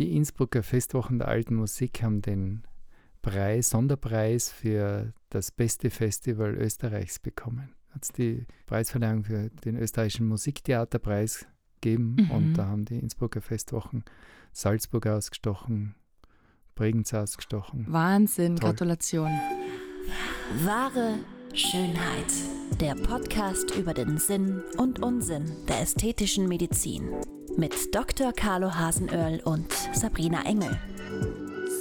die 0.00 0.16
Innsbrucker 0.16 0.62
Festwochen 0.62 1.18
der 1.18 1.28
alten 1.28 1.54
Musik 1.54 2.02
haben 2.02 2.22
den 2.22 2.62
Preis, 3.20 3.68
Sonderpreis 3.68 4.50
für 4.50 5.12
das 5.28 5.50
beste 5.52 5.90
Festival 5.90 6.54
Österreichs 6.54 7.18
bekommen. 7.18 7.74
Hat 7.90 8.04
es 8.04 8.12
die 8.12 8.46
Preisverleihung 8.64 9.24
für 9.24 9.50
den 9.50 9.76
österreichischen 9.76 10.26
Musiktheaterpreis 10.26 11.46
gegeben 11.82 12.16
mhm. 12.18 12.30
und 12.30 12.54
da 12.54 12.66
haben 12.66 12.86
die 12.86 12.98
Innsbrucker 12.98 13.42
Festwochen 13.42 14.04
Salzburg 14.52 15.06
ausgestochen, 15.06 15.94
Bregenz 16.74 17.12
ausgestochen. 17.12 17.84
Wahnsinn, 17.90 18.56
Toll. 18.56 18.70
Gratulation. 18.70 19.30
Wahre 20.64 21.18
Schönheit. 21.52 22.32
Der 22.80 22.94
Podcast 22.94 23.76
über 23.76 23.92
den 23.92 24.16
Sinn 24.16 24.62
und 24.78 25.02
Unsinn 25.02 25.44
der 25.68 25.82
ästhetischen 25.82 26.48
Medizin. 26.48 27.10
Mit 27.56 27.94
Dr. 27.94 28.32
Carlo 28.32 28.74
Hasenöhrl 28.74 29.40
und 29.44 29.72
Sabrina 29.92 30.44
Engel. 30.44 30.78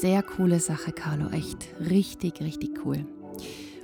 Sehr 0.01 0.23
coole 0.23 0.59
Sache, 0.59 0.91
Carlo. 0.91 1.29
Echt 1.29 1.69
richtig, 1.79 2.41
richtig 2.41 2.85
cool. 2.85 3.05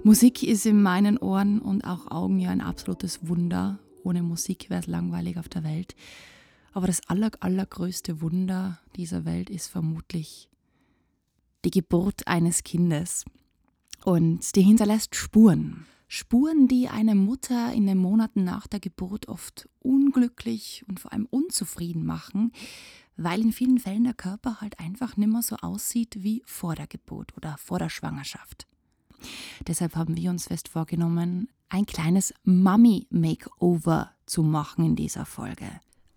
Musik 0.03 0.43
ist 0.43 0.65
in 0.65 0.81
meinen 0.81 1.17
Ohren 1.17 1.59
und 1.59 1.83
auch 1.83 2.11
Augen 2.11 2.39
ja 2.39 2.49
ein 2.49 2.61
absolutes 2.61 3.27
Wunder. 3.27 3.79
Ohne 4.03 4.23
Musik 4.23 4.69
wäre 4.69 4.81
es 4.81 4.87
langweilig 4.87 5.37
auf 5.37 5.49
der 5.49 5.63
Welt. 5.63 5.95
Aber 6.73 6.87
das 6.87 7.07
aller, 7.07 7.31
allergrößte 7.39 8.21
Wunder 8.21 8.79
dieser 8.95 9.25
Welt 9.25 9.49
ist 9.49 9.67
vermutlich 9.67 10.49
die 11.63 11.71
Geburt 11.71 12.27
eines 12.27 12.63
Kindes. 12.63 13.25
Und 14.03 14.55
die 14.55 14.61
hinterlässt 14.61 15.15
Spuren. 15.15 15.85
Spuren, 16.07 16.67
die 16.67 16.87
eine 16.87 17.15
Mutter 17.15 17.73
in 17.73 17.87
den 17.87 17.97
Monaten 17.97 18.43
nach 18.43 18.67
der 18.67 18.79
Geburt 18.79 19.27
oft 19.27 19.69
unglücklich 19.79 20.85
und 20.87 20.99
vor 20.99 21.11
allem 21.13 21.25
unzufrieden 21.25 22.05
machen, 22.05 22.51
weil 23.17 23.41
in 23.41 23.51
vielen 23.51 23.79
Fällen 23.79 24.03
der 24.03 24.13
Körper 24.13 24.61
halt 24.61 24.79
einfach 24.79 25.17
nimmer 25.17 25.41
so 25.41 25.55
aussieht 25.57 26.17
wie 26.19 26.43
vor 26.45 26.75
der 26.75 26.87
Geburt 26.87 27.35
oder 27.37 27.57
vor 27.57 27.79
der 27.79 27.89
Schwangerschaft. 27.89 28.67
Deshalb 29.67 29.95
haben 29.95 30.17
wir 30.17 30.29
uns 30.29 30.47
fest 30.47 30.67
vorgenommen, 30.67 31.49
ein 31.69 31.85
kleines 31.85 32.33
Mummy-Makeover 32.43 34.11
zu 34.25 34.43
machen 34.43 34.85
in 34.85 34.95
dieser 34.95 35.25
Folge. 35.25 35.65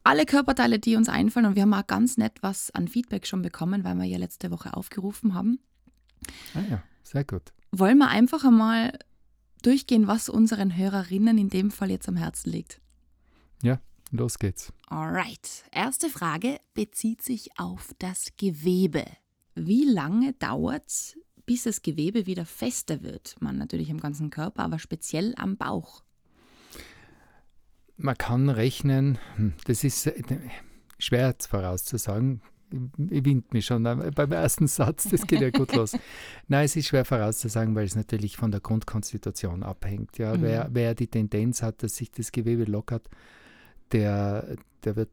Alle 0.04 0.24
Körperteile, 0.24 0.78
die 0.78 0.96
uns 0.96 1.08
einfallen, 1.08 1.46
und 1.46 1.54
wir 1.54 1.62
haben 1.62 1.74
auch 1.74 1.86
ganz 1.86 2.16
nett 2.16 2.42
was 2.42 2.70
an 2.70 2.88
Feedback 2.88 3.26
schon 3.26 3.42
bekommen, 3.42 3.84
weil 3.84 3.94
wir 3.96 4.04
ja 4.04 4.18
letzte 4.18 4.50
Woche 4.50 4.74
aufgerufen 4.74 5.34
haben. 5.34 5.58
Ah 6.54 6.62
ja, 6.68 6.82
sehr 7.02 7.24
gut. 7.24 7.52
Wollen 7.72 7.98
wir 7.98 8.08
einfach 8.08 8.44
einmal 8.44 8.98
durchgehen, 9.62 10.06
was 10.06 10.28
unseren 10.28 10.76
Hörerinnen 10.76 11.38
in 11.38 11.50
dem 11.50 11.70
Fall 11.70 11.90
jetzt 11.90 12.08
am 12.08 12.16
Herzen 12.16 12.50
liegt. 12.50 12.80
Ja, 13.62 13.80
los 14.10 14.38
geht's. 14.38 14.72
Alright. 14.86 15.64
Erste 15.72 16.08
Frage 16.08 16.60
bezieht 16.74 17.22
sich 17.22 17.58
auf 17.58 17.94
das 17.98 18.28
Gewebe. 18.36 19.04
Wie 19.54 19.84
lange 19.84 20.34
dauert 20.34 20.86
es, 20.86 21.18
bis 21.46 21.64
das 21.64 21.82
Gewebe 21.82 22.26
wieder 22.26 22.46
fester 22.46 23.02
wird? 23.02 23.36
Man 23.40 23.58
natürlich 23.58 23.90
im 23.90 24.00
ganzen 24.00 24.30
Körper, 24.30 24.62
aber 24.62 24.78
speziell 24.78 25.34
am 25.36 25.56
Bauch. 25.56 26.02
Man 27.96 28.16
kann 28.16 28.48
rechnen, 28.48 29.18
hm, 29.34 29.54
das 29.64 29.82
ist 29.82 30.06
äh, 30.06 30.22
schwer 30.98 31.34
vorauszusagen, 31.40 32.42
ich 32.70 33.24
wind 33.24 33.52
mich 33.52 33.66
schon 33.66 33.82
beim 33.82 34.32
ersten 34.32 34.66
Satz, 34.66 35.08
das 35.08 35.26
geht 35.26 35.40
ja 35.40 35.50
gut 35.50 35.74
los. 35.74 35.96
Nein, 36.48 36.64
es 36.64 36.76
ist 36.76 36.86
schwer 36.86 37.04
vorauszusagen, 37.04 37.74
weil 37.74 37.86
es 37.86 37.96
natürlich 37.96 38.36
von 38.36 38.50
der 38.50 38.60
Grundkonstitution 38.60 39.62
abhängt. 39.62 40.18
Ja. 40.18 40.36
Mhm. 40.36 40.42
Wer, 40.42 40.68
wer 40.72 40.94
die 40.94 41.06
Tendenz 41.06 41.62
hat, 41.62 41.82
dass 41.82 41.96
sich 41.96 42.10
das 42.10 42.32
Gewebe 42.32 42.64
lockert, 42.64 43.08
der, 43.92 44.56
der 44.84 44.96
wird 44.96 45.10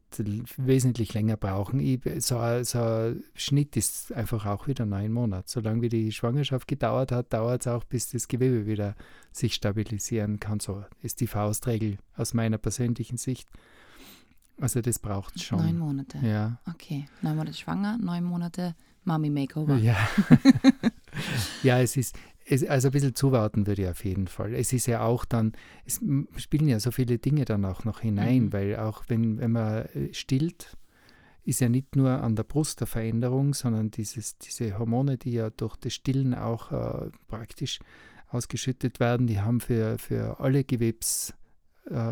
wesentlich 0.57 1.13
länger 1.13 1.37
brauchen. 1.37 1.79
Ich, 1.79 2.01
so, 2.19 2.37
so 2.63 2.79
ein 2.79 3.23
Schnitt 3.35 3.77
ist 3.77 4.11
einfach 4.13 4.45
auch 4.45 4.67
wieder 4.67 4.85
neun 4.85 5.11
Monate. 5.11 5.49
Solange 5.49 5.81
wie 5.81 5.89
die 5.89 6.11
Schwangerschaft 6.11 6.67
gedauert 6.67 7.11
hat, 7.11 7.33
dauert 7.33 7.61
es 7.61 7.67
auch, 7.67 7.83
bis 7.83 8.09
das 8.11 8.27
Gewebe 8.27 8.65
wieder 8.65 8.95
sich 9.31 9.53
stabilisieren 9.53 10.39
kann. 10.39 10.59
So 10.59 10.83
ist 11.01 11.21
die 11.21 11.27
Faustregel 11.27 11.97
aus 12.15 12.33
meiner 12.33 12.57
persönlichen 12.57 13.17
Sicht. 13.17 13.49
Also 14.59 14.81
das 14.81 14.99
braucht 14.99 15.35
es 15.35 15.43
schon. 15.43 15.59
Neun 15.59 15.77
Monate. 15.77 16.17
Ja. 16.19 16.59
Okay. 16.67 17.05
Neun 17.21 17.35
Monate 17.35 17.57
schwanger, 17.57 17.97
neun 17.97 18.23
Monate 18.23 18.75
Mami 19.03 19.29
Makeover. 19.29 19.75
Ja. 19.77 19.97
ja, 21.63 21.79
es 21.79 21.97
ist, 21.97 22.15
es, 22.45 22.63
also 22.63 22.89
ein 22.89 22.91
bisschen 22.91 23.15
zuwarten 23.15 23.67
würde 23.67 23.83
ich 23.83 23.89
auf 23.89 24.03
jeden 24.05 24.27
Fall. 24.27 24.53
Es 24.53 24.73
ist 24.73 24.85
ja 24.87 25.01
auch 25.01 25.25
dann, 25.25 25.53
es 25.85 26.01
spielen 26.37 26.67
ja 26.67 26.79
so 26.79 26.91
viele 26.91 27.17
Dinge 27.17 27.45
dann 27.45 27.65
auch 27.65 27.83
noch 27.83 27.99
hinein, 28.01 28.45
mhm. 28.45 28.53
weil 28.53 28.75
auch 28.77 29.03
wenn, 29.07 29.39
wenn 29.39 29.51
man 29.51 29.85
äh, 29.85 30.13
stillt, 30.13 30.77
ist 31.43 31.59
ja 31.59 31.69
nicht 31.69 31.95
nur 31.95 32.09
an 32.09 32.35
der 32.35 32.43
Brust 32.43 32.79
der 32.79 32.87
Veränderung, 32.87 33.53
sondern 33.53 33.91
dieses, 33.91 34.37
diese 34.39 34.79
Hormone, 34.79 35.17
die 35.17 35.33
ja 35.33 35.51
durch 35.51 35.75
das 35.75 35.93
Stillen 35.93 36.33
auch 36.33 36.71
äh, 36.71 37.09
praktisch 37.27 37.79
ausgeschüttet 38.29 38.99
werden, 38.99 39.27
die 39.27 39.39
haben 39.39 39.61
für, 39.61 39.97
für 39.99 40.39
alle 40.39 40.63
Gewebs 40.63 41.33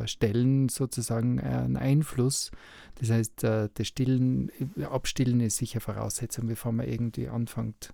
Stellen 0.06 0.70
sozusagen 0.70 1.40
einen 1.40 1.78
Einfluss. 1.78 2.52
Das 3.00 3.10
heißt, 3.10 3.44
äh, 3.44 3.70
das 3.74 3.88
Stillen, 3.88 4.52
Abstillen 4.90 5.40
ist 5.40 5.58
sicher 5.58 5.80
Voraussetzung, 5.80 6.48
bevor 6.48 6.72
man 6.72 6.88
irgendwie 6.88 7.28
anfängt, 7.28 7.94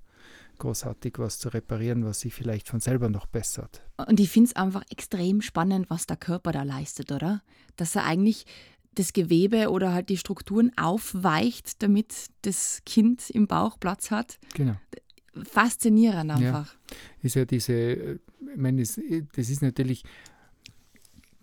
großartig 0.58 1.16
was 1.18 1.40
zu 1.40 1.50
reparieren, 1.50 2.06
was 2.06 2.20
sich 2.20 2.34
vielleicht 2.34 2.68
von 2.68 2.80
selber 2.80 3.10
noch 3.10 3.26
bessert. 3.26 3.82
Und 4.08 4.20
ich 4.20 4.30
finde 4.30 4.50
es 4.50 4.56
einfach 4.56 4.84
extrem 4.92 5.42
spannend, 5.42 5.90
was 5.90 6.06
der 6.06 6.18
Körper 6.18 6.52
da 6.52 6.64
leistet, 6.64 7.12
oder? 7.12 7.42
Dass 7.78 7.96
er 7.96 8.04
eigentlich 8.04 8.46
das 8.96 9.14
Gewebe 9.14 9.70
oder 9.70 9.94
halt 9.94 10.10
die 10.10 10.18
Strukturen 10.18 10.72
aufweicht, 10.78 11.82
damit 11.82 12.28
das 12.42 12.82
Kind 12.86 13.30
im 13.30 13.48
Bauch 13.48 13.80
Platz 13.80 14.12
hat. 14.12 14.40
Genau. 14.54 14.76
Faszinierend 15.44 16.32
einfach. 16.32 16.74
Ja, 16.74 16.98
ist 17.22 17.36
ja 17.36 17.46
diese, 17.46 17.74
ich 17.74 18.58
meine, 18.58 18.82
das 18.82 18.98
ist 19.50 19.62
natürlich 19.62 20.04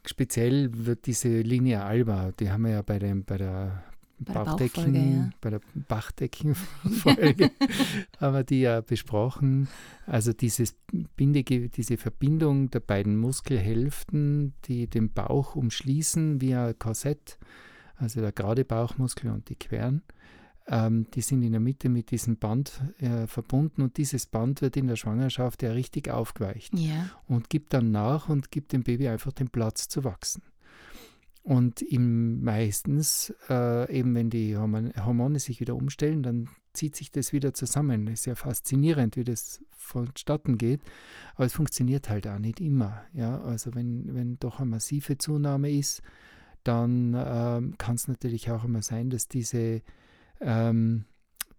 speziell 0.09 0.71
wird 0.72 1.06
diese 1.06 1.41
Linie 1.41 1.83
Alba, 1.84 2.33
die 2.39 2.50
haben 2.50 2.65
wir 2.65 2.72
ja 2.72 2.83
bei, 2.83 2.99
dem, 2.99 3.25
bei 3.25 3.39
der 3.39 3.84
bei 4.19 4.33
Bauchdecken, 4.33 4.93
der 4.94 5.03
ja. 5.03 5.31
bei 5.41 5.50
der 5.50 5.61
Bachdeckenfolge 5.75 7.50
haben 8.21 8.34
wir 8.34 8.45
die 8.45 8.61
ja 8.61 8.81
besprochen. 8.81 9.69
Also 10.06 10.33
dieses 10.33 10.75
Bindege, 11.16 11.69
diese 11.69 11.97
Verbindung 11.99 12.71
der 12.71 12.81
beiden 12.81 13.19
Muskelhälften, 13.19 14.55
die 14.65 14.87
den 14.87 15.12
Bauch 15.12 15.55
umschließen 15.55 16.41
wie 16.41 16.55
ein 16.55 16.78
Korsett, 16.78 17.39
also 17.97 18.21
der 18.21 18.33
gerade 18.33 18.65
Bauchmuskel 18.65 19.31
und 19.31 19.49
die 19.50 19.56
queren 19.56 20.03
ähm, 20.69 21.06
die 21.15 21.21
sind 21.21 21.43
in 21.43 21.53
der 21.53 21.60
Mitte 21.60 21.88
mit 21.88 22.10
diesem 22.10 22.37
Band 22.37 22.81
äh, 22.99 23.27
verbunden 23.27 23.82
und 23.82 23.97
dieses 23.97 24.27
Band 24.27 24.62
wird 24.62 24.77
in 24.77 24.88
der 24.88 24.97
Schwangerschaft 24.97 25.62
ja 25.62 25.72
richtig 25.72 26.10
aufgeweicht 26.10 26.77
ja. 26.77 27.10
und 27.28 27.50
gibt 27.50 27.72
dann 27.72 27.93
nach 27.93 28.28
und 28.28 28.50
gibt 28.50 28.72
dem 28.72 28.82
Baby 28.82 29.09
einfach 29.09 29.32
den 29.32 29.49
Platz 29.49 29.88
zu 29.88 30.04
wachsen. 30.04 30.43
Und 31.47 31.81
im 31.81 32.43
meistens, 32.43 33.32
äh, 33.49 33.97
eben 33.97 34.16
wenn 34.16 34.31
die 34.31 34.56
Hormone, 34.56 35.38
sich 35.38 35.60
wieder 35.60 35.77
umstellen, 35.77 36.25
dann 36.25 36.49
zieht 36.72 36.97
sich 36.97 37.12
das 37.12 37.33
wieder 37.33 37.54
zusammen. 37.54 38.09
ist 38.09 38.27
ja 38.27 38.34
faszinierend, 38.34 39.16
wie 39.16 39.22
das 39.22 39.60
vonstatten 39.71 40.59
geht. 40.59 40.81
Aber 41.37 41.47
es 41.47 41.53
funktioniert 41.53 42.10
halt 42.10 42.27
auch 42.27 42.41
nicht 42.41 42.60
immer. 42.60 43.04
Ja? 43.12 43.41
Also 43.43 43.77
wenn, 43.77 44.12
wenn 44.12 44.41
doch 44.41 44.59
eine 44.59 44.71
massive 44.71 45.19
Zunahme 45.19 45.71
ist, 45.71 46.03
dann 46.65 47.15
äh, 47.15 47.62
kann 47.78 47.94
es 47.94 48.09
natürlich 48.09 48.50
auch 48.50 48.65
immer 48.65 48.83
sein, 48.83 49.09
dass 49.09 49.28
diese 49.28 49.83
ähm, 50.41 51.05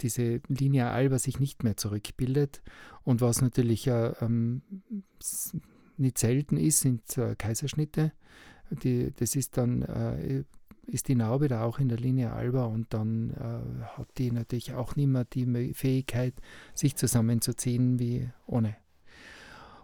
diese 0.01 0.41
Linie 0.47 0.89
alba 0.89 1.19
sich 1.19 1.39
nicht 1.39 1.63
mehr 1.63 1.77
zurückbildet. 1.77 2.61
Und 3.03 3.21
was 3.21 3.41
natürlich 3.41 3.87
äh, 3.87 4.13
ähm, 4.21 4.61
nicht 5.97 6.17
selten 6.17 6.57
ist, 6.57 6.81
sind 6.81 7.17
äh, 7.17 7.35
Kaiserschnitte. 7.35 8.11
Die, 8.69 9.11
das 9.15 9.35
ist 9.35 9.57
dann 9.57 9.81
äh, 9.81 10.43
ist 10.87 11.09
die 11.09 11.15
Narbe 11.15 11.47
da 11.47 11.63
auch 11.63 11.79
in 11.79 11.89
der 11.89 11.97
Linie 11.97 12.31
alba 12.31 12.65
und 12.65 12.93
dann 12.93 13.31
äh, 13.31 13.83
hat 13.97 14.07
die 14.17 14.31
natürlich 14.31 14.73
auch 14.73 14.95
nicht 14.95 15.07
mehr 15.07 15.25
die 15.25 15.73
Fähigkeit, 15.73 16.33
sich 16.73 16.95
zusammenzuziehen 16.95 17.99
wie 17.99 18.29
ohne. 18.45 18.75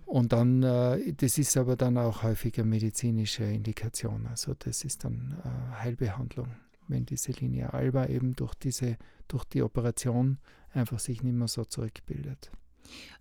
Und 0.05 0.31
dann, 0.31 0.63
äh, 0.63 1.13
das 1.13 1.37
ist 1.37 1.57
aber 1.57 1.75
dann 1.75 1.97
auch 1.97 2.23
häufiger 2.23 2.63
medizinische 2.63 3.43
Indikation. 3.43 4.27
Also 4.27 4.53
das 4.57 4.83
ist 4.83 5.03
dann 5.03 5.37
äh, 5.43 5.81
Heilbehandlung 5.81 6.47
wenn 6.93 7.05
diese 7.05 7.33
Linie 7.33 7.73
alba 7.73 8.05
eben 8.05 8.35
durch, 8.35 8.53
diese, 8.53 8.97
durch 9.27 9.43
die 9.43 9.61
Operation 9.61 10.37
einfach 10.71 10.99
sich 10.99 11.21
nicht 11.23 11.35
mehr 11.35 11.49
so 11.49 11.65
zurückbildet. 11.65 12.51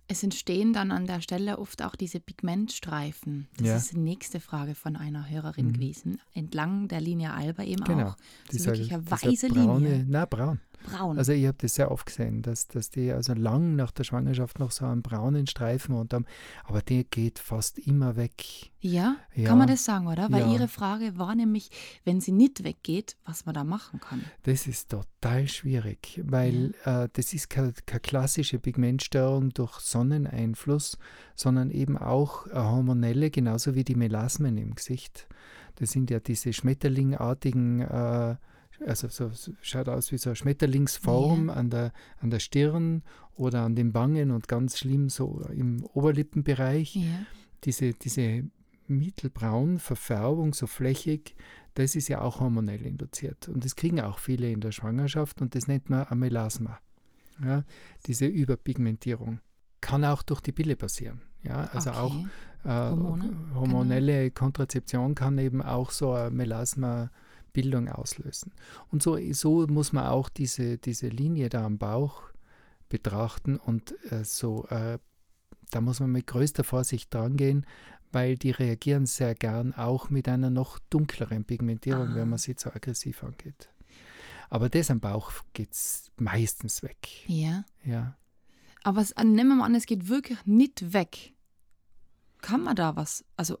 Es 0.07 0.23
entstehen 0.23 0.73
dann 0.73 0.91
an 0.91 1.07
der 1.07 1.21
Stelle 1.21 1.59
oft 1.59 1.81
auch 1.81 1.95
diese 1.95 2.19
Pigmentstreifen. 2.19 3.47
Das 3.57 3.67
ja. 3.67 3.77
ist 3.77 3.93
die 3.93 3.99
nächste 3.99 4.39
Frage 4.39 4.75
von 4.75 4.95
einer 4.95 5.29
Hörerin 5.29 5.67
mhm. 5.67 5.73
gewesen. 5.73 6.21
Entlang 6.33 6.87
der 6.87 7.01
Linie 7.01 7.33
alba 7.33 7.63
eben 7.63 7.83
genau. 7.83 8.09
auch. 8.09 8.17
Das 8.47 8.57
ist 8.57 8.65
wirklich 8.65 8.93
eine 8.93 9.09
weiße 9.09 9.47
braune, 9.49 9.89
Linie. 9.89 10.05
Na, 10.07 10.25
braun. 10.25 10.59
Braun. 10.83 11.17
Also 11.17 11.31
ich 11.31 11.45
habe 11.45 11.57
das 11.59 11.75
sehr 11.75 11.91
oft 11.91 12.05
gesehen, 12.05 12.41
dass, 12.41 12.67
dass 12.67 12.89
die 12.89 13.11
also 13.11 13.33
lang 13.33 13.75
nach 13.75 13.91
der 13.91 14.03
Schwangerschaft 14.03 14.59
noch 14.59 14.71
so 14.71 14.85
einen 14.85 15.01
braunen 15.01 15.47
Streifen 15.47 15.95
und 15.95 16.13
haben, 16.13 16.25
aber 16.65 16.81
der 16.81 17.03
geht 17.03 17.39
fast 17.39 17.79
immer 17.79 18.15
weg. 18.15 18.71
ja? 18.81 19.15
Ja. 19.33 19.47
kann 19.47 19.57
man 19.57 19.67
das 19.67 19.85
sagen, 19.85 20.07
oder? 20.07 20.31
Weil 20.31 20.41
Ja. 20.41 20.53
Ihre 20.53 20.67
Frage 20.67 21.17
war 21.17 21.35
nämlich, 21.35 21.69
wenn 22.03 22.21
sie 22.21 22.31
nicht 22.31 22.63
weggeht, 22.63 23.15
was 23.25 23.45
man 23.45 23.55
da 23.55 23.63
machen 23.63 23.99
kann. 23.99 24.23
Das 24.43 24.67
ist 24.67 24.89
total 24.89 25.47
schwierig, 25.47 26.21
weil 26.23 26.73
äh, 26.83 27.07
das 27.13 27.33
ist 27.33 27.49
keine, 27.49 27.73
keine 27.85 28.01
klassische 28.01 28.59
Pigmentstörung 28.59 29.49
durch 29.53 29.79
Sonneneinfluss, 30.03 30.97
sondern 31.35 31.71
eben 31.71 31.97
auch 31.97 32.47
äh, 32.47 32.55
hormonelle, 32.55 33.31
genauso 33.31 33.75
wie 33.75 33.83
die 33.83 33.95
Melasmen 33.95 34.57
im 34.57 34.75
Gesicht. 34.75 35.27
Das 35.75 35.91
sind 35.91 36.11
ja 36.11 36.19
diese 36.19 36.53
schmetterlingartigen, 36.53 37.81
äh, 37.81 38.35
also 38.85 39.07
so, 39.07 39.31
schaut 39.61 39.87
aus 39.87 40.11
wie 40.11 40.17
so 40.17 40.29
eine 40.31 40.35
Schmetterlingsform 40.35 41.49
an, 41.49 41.69
der, 41.69 41.93
an 42.19 42.29
der 42.29 42.39
Stirn 42.39 43.03
oder 43.35 43.61
an 43.61 43.75
den 43.75 43.93
Wangen 43.93 44.31
und 44.31 44.47
ganz 44.47 44.77
schlimm 44.77 45.09
so 45.09 45.41
im 45.51 45.83
Oberlippenbereich 45.93 46.95
Ja. 46.95 47.25
diese, 47.63 47.93
diese 47.93 48.43
mittelbraun 48.87 49.79
Verfärbung, 49.79 50.53
so 50.53 50.67
flächig, 50.67 51.35
das 51.75 51.95
ist 51.95 52.09
ja 52.09 52.21
auch 52.21 52.41
hormonell 52.41 52.85
induziert. 52.85 53.47
Und 53.47 53.63
das 53.63 53.75
kriegen 53.75 54.01
auch 54.01 54.19
viele 54.19 54.51
in 54.51 54.59
der 54.59 54.71
Schwangerschaft 54.71 55.41
und 55.41 55.55
das 55.55 55.67
nennt 55.67 55.89
man 55.89 56.05
Amelasma. 56.09 56.79
Ja, 57.43 57.63
diese 58.05 58.27
Überpigmentierung. 58.27 59.39
Kann 59.83 60.05
auch 60.05 60.23
durch 60.23 60.41
die 60.41 60.51
Pille 60.53 60.75
passieren. 60.75 61.21
Ja, 61.43 61.69
also 61.73 61.89
okay. 61.89 61.99
auch 61.99 62.15
äh, 62.65 62.69
Hormone, 62.91 63.23
genau. 63.27 63.55
hormonelle 63.59 64.31
Kontrazeption 64.31 65.13
kann 65.13 65.37
eben 65.37 65.61
auch 65.61 65.91
so 65.91 66.13
eine 66.13 66.31
Melasma-Bildung 66.31 67.89
auslösen. 67.89 68.53
Und 68.91 69.03
so, 69.03 69.17
so 69.33 69.67
muss 69.67 69.91
man 69.91 70.05
auch 70.07 70.29
diese, 70.29 70.77
diese 70.77 71.07
Linie 71.09 71.49
da 71.49 71.65
am 71.65 71.77
Bauch 71.77 72.23
betrachten 72.89 73.57
und 73.57 73.93
äh, 74.11 74.23
so, 74.23 74.65
äh, 74.69 74.99
da 75.71 75.81
muss 75.81 75.99
man 75.99 76.11
mit 76.11 76.27
größter 76.27 76.63
Vorsicht 76.63 77.13
dran 77.13 77.35
gehen, 77.35 77.65
weil 78.11 78.37
die 78.37 78.51
reagieren 78.51 79.05
sehr 79.05 79.33
gern 79.35 79.73
auch 79.73 80.09
mit 80.09 80.27
einer 80.29 80.49
noch 80.49 80.79
dunkleren 80.89 81.43
Pigmentierung, 81.43 82.09
Ah. 82.09 82.15
wenn 82.15 82.29
man 82.29 82.37
sie 82.39 82.55
zu 82.55 82.73
aggressiv 82.73 83.23
angeht. 83.23 83.69
Aber 84.49 84.69
das 84.69 84.91
am 84.91 84.99
Bauch 84.99 85.31
geht 85.53 85.75
meistens 86.17 86.83
weg. 86.83 87.07
Ja. 87.27 87.65
Ja. 87.83 88.15
Aber 88.83 89.01
es, 89.01 89.13
nehmen 89.15 89.49
wir 89.49 89.55
mal 89.55 89.65
an, 89.65 89.75
es 89.75 89.85
geht 89.85 90.09
wirklich 90.09 90.37
nicht 90.45 90.93
weg. 90.93 91.33
Kann 92.41 92.63
man 92.63 92.75
da 92.75 92.95
was, 92.95 93.23
also 93.37 93.57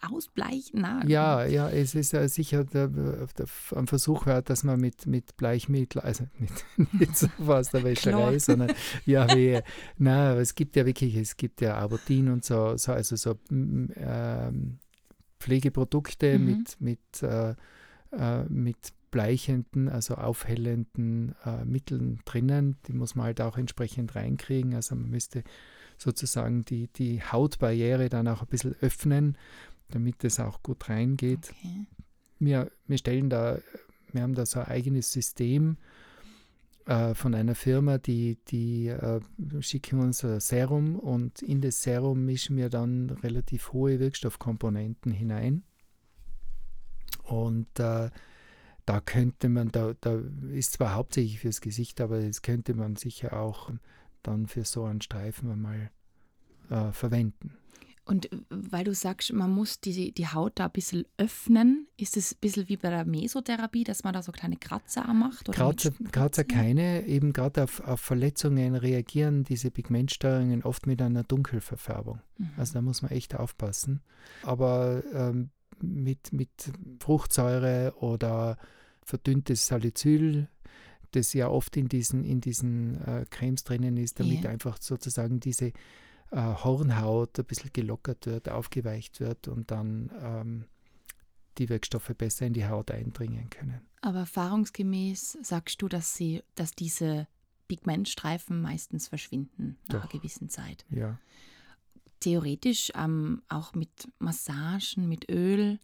ausbleichen? 0.00 0.80
Nein. 0.80 1.08
Ja, 1.08 1.44
ja, 1.44 1.68
es 1.68 1.94
ist 1.94 2.12
äh, 2.12 2.28
sicher 2.28 2.64
der, 2.64 2.88
der, 2.88 3.46
ein 3.76 3.86
Versuch 3.86 4.26
wert, 4.26 4.50
dass 4.50 4.64
man 4.64 4.80
mit, 4.80 5.06
mit 5.06 5.36
Bleichmittel, 5.36 6.00
also 6.00 6.24
nicht, 6.38 6.64
nicht 6.92 7.16
so 7.16 7.28
aus 7.46 7.70
der 7.70 7.84
Wäscherei, 7.84 8.38
sondern 8.38 8.72
ja, 9.06 9.28
wie, 9.36 9.60
na, 9.98 10.34
es 10.34 10.54
gibt 10.54 10.76
ja 10.76 10.84
wirklich, 10.86 11.14
es 11.16 11.36
gibt 11.36 11.60
ja 11.60 11.76
Abortin 11.76 12.28
und 12.28 12.44
so, 12.44 12.76
so 12.76 12.92
also 12.92 13.16
so 13.16 13.38
mm, 13.50 13.86
ähm, 13.96 14.78
Pflegeprodukte 15.38 16.38
Mhm. 16.38 16.44
mit, 16.44 16.80
mit, 16.80 17.22
äh, 17.22 17.54
äh, 18.12 18.44
mit 18.48 18.92
bleichenden, 19.12 19.88
also 19.88 20.16
aufhellenden 20.16 21.36
äh, 21.44 21.64
Mitteln 21.64 22.18
drinnen. 22.24 22.78
Die 22.88 22.92
muss 22.92 23.14
man 23.14 23.26
halt 23.26 23.40
auch 23.40 23.56
entsprechend 23.56 24.16
reinkriegen. 24.16 24.74
Also 24.74 24.96
man 24.96 25.10
müsste 25.10 25.44
sozusagen 25.96 26.64
die, 26.64 26.88
die 26.88 27.22
Hautbarriere 27.22 28.08
dann 28.08 28.26
auch 28.26 28.42
ein 28.42 28.48
bisschen 28.48 28.74
öffnen, 28.80 29.38
damit 29.90 30.24
es 30.24 30.40
auch 30.40 30.64
gut 30.64 30.88
reingeht. 30.88 31.52
Okay. 31.56 31.86
Wir, 32.40 32.72
wir 32.88 32.98
stellen 32.98 33.30
da, 33.30 33.60
wir 34.10 34.22
haben 34.22 34.34
da 34.34 34.44
so 34.44 34.58
ein 34.58 34.66
eigenes 34.66 35.12
System 35.12 35.76
äh, 36.86 37.14
von 37.14 37.34
einer 37.34 37.54
Firma, 37.54 37.98
die, 37.98 38.38
die 38.48 38.88
äh, 38.88 39.20
schicken 39.60 40.00
uns 40.00 40.24
ein 40.24 40.40
Serum 40.40 40.98
und 40.98 41.42
in 41.42 41.60
das 41.60 41.82
Serum 41.82 42.24
mischen 42.24 42.56
wir 42.56 42.70
dann 42.70 43.10
relativ 43.10 43.72
hohe 43.72 44.00
Wirkstoffkomponenten 44.00 45.12
hinein. 45.12 45.62
Und 47.22 47.78
äh, 47.78 48.10
da 48.86 49.00
könnte 49.00 49.48
man, 49.48 49.70
da, 49.70 49.94
da 50.00 50.20
ist 50.52 50.72
zwar 50.72 50.94
hauptsächlich 50.94 51.40
fürs 51.40 51.60
Gesicht, 51.60 52.00
aber 52.00 52.20
das 52.20 52.42
könnte 52.42 52.74
man 52.74 52.96
sicher 52.96 53.38
auch 53.38 53.70
dann 54.22 54.46
für 54.46 54.64
so 54.64 54.84
einen 54.84 55.00
Streifen 55.00 55.50
einmal 55.50 55.90
äh, 56.70 56.92
verwenden. 56.92 57.56
Und 58.04 58.32
äh, 58.32 58.38
weil 58.50 58.84
du 58.84 58.94
sagst, 58.94 59.32
man 59.32 59.50
muss 59.50 59.80
die, 59.80 60.12
die 60.12 60.26
Haut 60.26 60.52
da 60.56 60.66
ein 60.66 60.72
bisschen 60.72 61.06
öffnen, 61.18 61.86
ist 61.96 62.16
es 62.16 62.34
ein 62.34 62.38
bisschen 62.40 62.68
wie 62.68 62.76
bei 62.76 62.90
der 62.90 63.04
Mesotherapie, 63.04 63.84
dass 63.84 64.02
man 64.02 64.12
da 64.12 64.22
so 64.22 64.32
kleine 64.32 64.56
Kratzer 64.56 65.12
macht? 65.12 65.50
Kratzer, 65.52 65.92
Kratzer 66.10 66.44
keine, 66.44 67.06
eben 67.06 67.32
gerade 67.32 67.64
auf, 67.64 67.80
auf 67.80 68.00
Verletzungen 68.00 68.74
reagieren 68.74 69.44
diese 69.44 69.70
Pigmentstörungen 69.70 70.64
oft 70.64 70.86
mit 70.86 71.00
einer 71.00 71.22
Dunkelverfärbung. 71.22 72.20
Mhm. 72.38 72.50
Also 72.56 72.74
da 72.74 72.82
muss 72.82 73.02
man 73.02 73.12
echt 73.12 73.36
aufpassen. 73.36 74.02
Aber 74.42 75.02
ähm, 75.14 75.50
mit, 75.82 76.32
mit 76.32 76.50
Fruchtsäure 77.00 77.94
oder 78.00 78.56
verdünntes 79.04 79.66
Salicyl, 79.66 80.48
das 81.10 81.32
ja 81.34 81.48
oft 81.48 81.76
in 81.76 81.88
diesen, 81.88 82.24
in 82.24 82.40
diesen 82.40 83.00
äh, 83.06 83.26
Cremes 83.28 83.64
drinnen 83.64 83.96
ist, 83.96 84.18
damit 84.20 84.44
Ja. 84.44 84.50
einfach 84.50 84.78
sozusagen 84.80 85.40
diese 85.40 85.66
äh, 85.66 85.72
Hornhaut 86.32 87.38
ein 87.38 87.44
bisschen 87.44 87.70
gelockert 87.72 88.26
wird, 88.26 88.48
aufgeweicht 88.48 89.20
wird 89.20 89.48
und 89.48 89.70
dann 89.70 90.10
ähm, 90.22 90.64
die 91.58 91.68
Wirkstoffe 91.68 92.12
besser 92.16 92.46
in 92.46 92.54
die 92.54 92.66
Haut 92.66 92.90
eindringen 92.90 93.50
können. 93.50 93.82
Aber 94.00 94.20
erfahrungsgemäß 94.20 95.38
sagst 95.42 95.82
du, 95.82 95.88
dass, 95.88 96.14
sie, 96.14 96.42
dass 96.54 96.72
diese 96.72 97.26
Pigmentstreifen 97.68 98.60
meistens 98.60 99.08
verschwinden 99.08 99.76
nach 99.88 99.94
Doch. 100.02 100.10
einer 100.10 100.20
gewissen 100.20 100.48
Zeit. 100.48 100.86
Ja. 100.90 101.18
Theoretisch 102.22 102.92
ähm, 102.94 103.42
auch 103.48 103.74
mit 103.74 104.08
Massagen, 104.18 105.08
mit 105.08 105.30
Öl, 105.30 105.78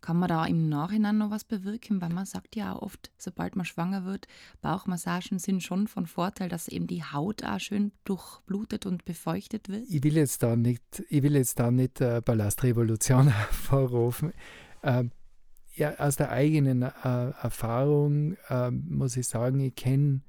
kann 0.00 0.18
man 0.18 0.28
da 0.28 0.44
im 0.44 0.68
Nachhinein 0.68 1.18
noch 1.18 1.30
was 1.30 1.44
bewirken? 1.44 2.00
Weil 2.00 2.10
man 2.10 2.24
sagt 2.24 2.56
ja 2.56 2.74
auch 2.74 2.82
oft, 2.82 3.10
sobald 3.18 3.56
man 3.56 3.64
schwanger 3.64 4.04
wird, 4.04 4.26
Bauchmassagen 4.60 5.38
sind 5.38 5.62
schon 5.62 5.88
von 5.88 6.06
Vorteil, 6.06 6.48
dass 6.48 6.68
eben 6.68 6.86
die 6.86 7.02
Haut 7.02 7.44
auch 7.44 7.58
schön 7.58 7.92
durchblutet 8.04 8.86
und 8.86 9.04
befeuchtet 9.04 9.68
wird. 9.68 9.84
ich 9.88 10.02
will 10.04 10.16
jetzt 10.16 10.42
da 10.42 10.56
nicht, 10.56 11.04
ich 11.08 11.22
will 11.22 11.34
jetzt 11.34 11.58
da 11.58 11.70
nicht 11.70 12.00
äh, 12.00 12.22
Ballastrevolution 12.24 13.28
hervorrufen. 13.32 14.32
Ähm, 14.82 15.10
ja, 15.74 15.94
aus 15.98 16.16
der 16.16 16.30
eigenen 16.30 16.82
äh, 16.82 16.90
Erfahrung 17.42 18.36
ähm, 18.50 18.84
muss 18.88 19.16
ich 19.16 19.26
sagen, 19.26 19.60
ich 19.60 19.74
kenne 19.74 20.22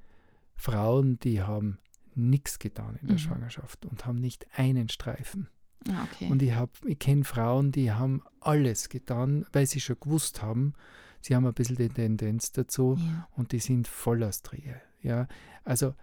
Frauen, 0.54 1.18
die 1.20 1.42
haben 1.42 1.78
nichts 2.28 2.58
getan 2.58 2.96
in 3.00 3.06
der 3.08 3.14
Mhm. 3.14 3.20
Schwangerschaft 3.20 3.86
und 3.86 4.04
haben 4.06 4.20
nicht 4.20 4.46
einen 4.56 4.88
Streifen. 4.88 5.48
Ah, 5.88 6.04
okay. 6.12 6.28
Und 6.30 6.42
ich, 6.42 6.54
hab- 6.54 6.84
ich 6.84 6.98
kenne 6.98 7.24
Frauen, 7.24 7.72
die 7.72 7.90
haben 7.92 8.22
alles 8.40 8.88
getan, 8.90 9.46
weil 9.52 9.66
sie 9.66 9.80
schon 9.80 9.96
gewusst 9.98 10.42
haben, 10.42 10.74
sie 11.22 11.34
haben 11.34 11.46
ein 11.46 11.54
bisschen 11.54 11.76
die 11.76 11.88
Tendenz 11.88 12.52
dazu, 12.52 12.96
ja. 12.98 13.28
und 13.36 13.52
die 13.52 13.60
sind 13.60 13.88
voller 13.88 14.30
Strie. 14.32 14.74
Ja? 15.02 15.26
Also 15.64 15.94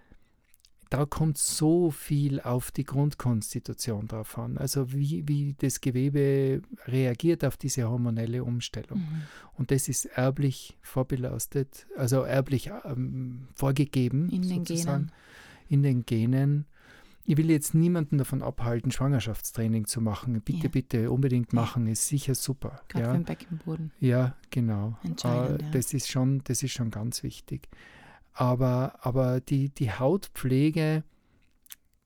da 0.89 1.05
kommt 1.05 1.37
so 1.37 1.91
viel 1.91 2.39
auf 2.39 2.71
die 2.71 2.85
Grundkonstitution 2.85 4.07
drauf 4.07 4.37
an. 4.37 4.57
Also 4.57 4.93
wie, 4.93 5.27
wie 5.27 5.53
das 5.59 5.81
Gewebe 5.81 6.61
reagiert 6.85 7.43
auf 7.43 7.57
diese 7.57 7.89
hormonelle 7.89 8.43
Umstellung. 8.43 8.99
Mhm. 8.99 9.21
Und 9.55 9.71
das 9.71 9.89
ist 9.89 10.05
erblich 10.05 10.77
vorbelastet, 10.81 11.85
also 11.97 12.21
erblich 12.21 12.71
ähm, 12.85 13.47
vorgegeben, 13.53 14.29
In 14.29 14.43
den 14.43 14.65
sozusagen, 14.65 15.07
Genen. 15.07 15.11
In 15.69 15.83
den 15.83 16.05
Genen. 16.05 16.65
Ich 17.29 17.35
will 17.35 17.49
jetzt 17.49 17.73
niemanden 17.73 18.17
davon 18.17 18.41
abhalten, 18.41 18.89
Schwangerschaftstraining 18.89 19.85
zu 19.85 19.99
machen. 19.99 20.41
Bitte, 20.41 20.63
Ja. 20.67 20.69
bitte, 20.69 21.11
unbedingt 21.11 21.51
machen, 21.51 21.85
ist 21.87 22.07
sicher 22.07 22.35
super. 22.35 22.81
Gerade 22.87 23.05
ja. 23.05 23.11
für 23.11 23.17
den 23.19 23.25
Beckenboden. 23.25 23.91
Ja, 23.99 24.35
genau. 24.49 24.97
Entscheidend, 25.03 25.61
Äh. 25.63 25.71
Das 25.71 25.93
ist 25.93 26.09
schon, 26.09 26.41
das 26.45 26.63
ist 26.63 26.71
schon 26.71 26.89
ganz 26.89 27.23
wichtig. 27.23 27.67
Aber, 28.33 28.99
aber 29.01 29.41
die, 29.41 29.69
die 29.69 29.91
Hautpflege 29.91 31.03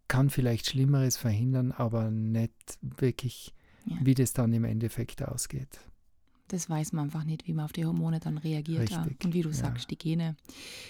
kann 0.08 0.30
vielleicht 0.30 0.68
Schlimmeres 0.70 1.18
verhindern, 1.18 1.72
aber 1.72 2.10
nicht 2.10 2.52
wirklich, 2.82 3.54
Ja. 3.86 3.98
wie 4.02 4.16
das 4.16 4.34
dann 4.34 4.52
im 4.54 4.64
Endeffekt 4.64 5.22
ausgeht. 5.24 5.80
Das 6.48 6.70
weiß 6.70 6.92
man 6.94 7.06
einfach 7.06 7.24
nicht, 7.24 7.48
wie 7.48 7.54
man 7.54 7.66
auf 7.66 7.72
die 7.74 7.86
Hormone 7.86 8.20
dann 8.20 8.38
reagiert. 8.38 8.82
Richtig, 8.82 9.24
Und 9.24 9.34
wie 9.34 9.42
du 9.42 9.50
ja. 9.50 9.56
sagst, 9.56 9.90
die 9.90 9.98
Gene, 9.98 10.36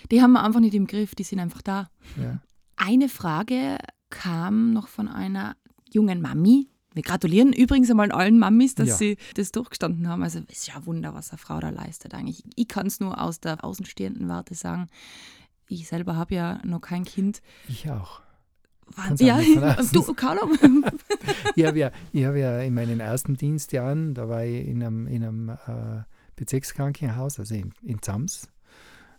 die 0.09 0.21
haben 0.21 0.31
wir 0.31 0.43
einfach 0.43 0.59
nicht 0.59 0.73
im 0.73 0.87
Griff, 0.87 1.13
die 1.15 1.23
sind 1.23 1.39
einfach 1.39 1.61
da. 1.61 1.89
Ja. 2.19 2.41
Eine 2.83 3.09
Frage 3.09 3.77
kam 4.09 4.73
noch 4.73 4.87
von 4.87 5.07
einer 5.07 5.55
jungen 5.91 6.19
Mami. 6.19 6.67
Wir 6.93 7.03
gratulieren 7.03 7.53
übrigens 7.53 7.91
einmal 7.91 8.11
allen 8.11 8.39
Mamis, 8.39 8.73
dass 8.75 8.89
Ja. 8.89 8.95
sie 8.95 9.17
das 9.35 9.51
durchgestanden 9.51 10.07
haben. 10.09 10.23
Also 10.23 10.39
es 10.47 10.57
ist 10.57 10.67
ja 10.67 10.77
ein 10.77 10.85
Wunder, 10.87 11.13
was 11.13 11.29
eine 11.29 11.37
Frau 11.37 11.59
da 11.59 11.69
leistet 11.69 12.13
eigentlich. 12.15 12.43
Ich 12.55 12.67
kann 12.67 12.87
es 12.87 12.99
nur 12.99 13.21
aus 13.21 13.39
der 13.39 13.63
außenstehenden 13.63 14.27
Warte 14.27 14.55
sagen. 14.55 14.87
Ich 15.69 15.87
selber 15.87 16.15
habe 16.15 16.33
ja 16.33 16.59
noch 16.65 16.81
kein 16.81 17.05
Kind. 17.05 17.41
Ich 17.69 17.89
auch. 17.89 18.21
Wahnsinn. 18.87 19.27
Ja, 19.27 19.39
du, 19.93 20.13
Carlo. 20.15 20.49
Ich 21.55 21.65
habe 21.65 21.77
ja, 21.77 21.91
ich 22.11 22.25
hab 22.25 22.35
ja 22.35 22.59
in 22.61 22.73
meinen 22.73 22.99
ersten 22.99 23.35
Dienstjahren, 23.37 24.13
da 24.15 24.27
war 24.27 24.43
ich 24.43 24.65
in 24.67 24.81
einem, 24.83 25.05
in 25.07 25.23
einem 25.23 25.49
äh, 25.49 26.03
Bezirkskrankenhaus, 26.35 27.39
also 27.39 27.53
in, 27.55 27.73
in 27.83 28.01
Zams, 28.01 28.47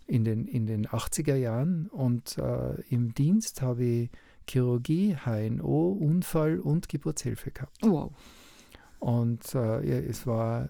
in 0.07 0.23
den, 0.23 0.45
in 0.45 0.65
den 0.65 0.87
80er 0.87 1.35
Jahren 1.35 1.87
und 1.87 2.37
äh, 2.37 2.81
im 2.89 3.13
Dienst 3.13 3.61
habe 3.61 3.83
ich 3.83 4.09
Chirurgie, 4.49 5.15
HNO, 5.23 5.97
Unfall 5.99 6.59
und 6.59 6.89
Geburtshilfe 6.89 7.51
gehabt. 7.51 7.77
Wow. 7.81 8.11
Und 8.99 9.55
äh, 9.55 9.85
ja, 9.85 9.97
es 9.97 10.27
war, 10.27 10.69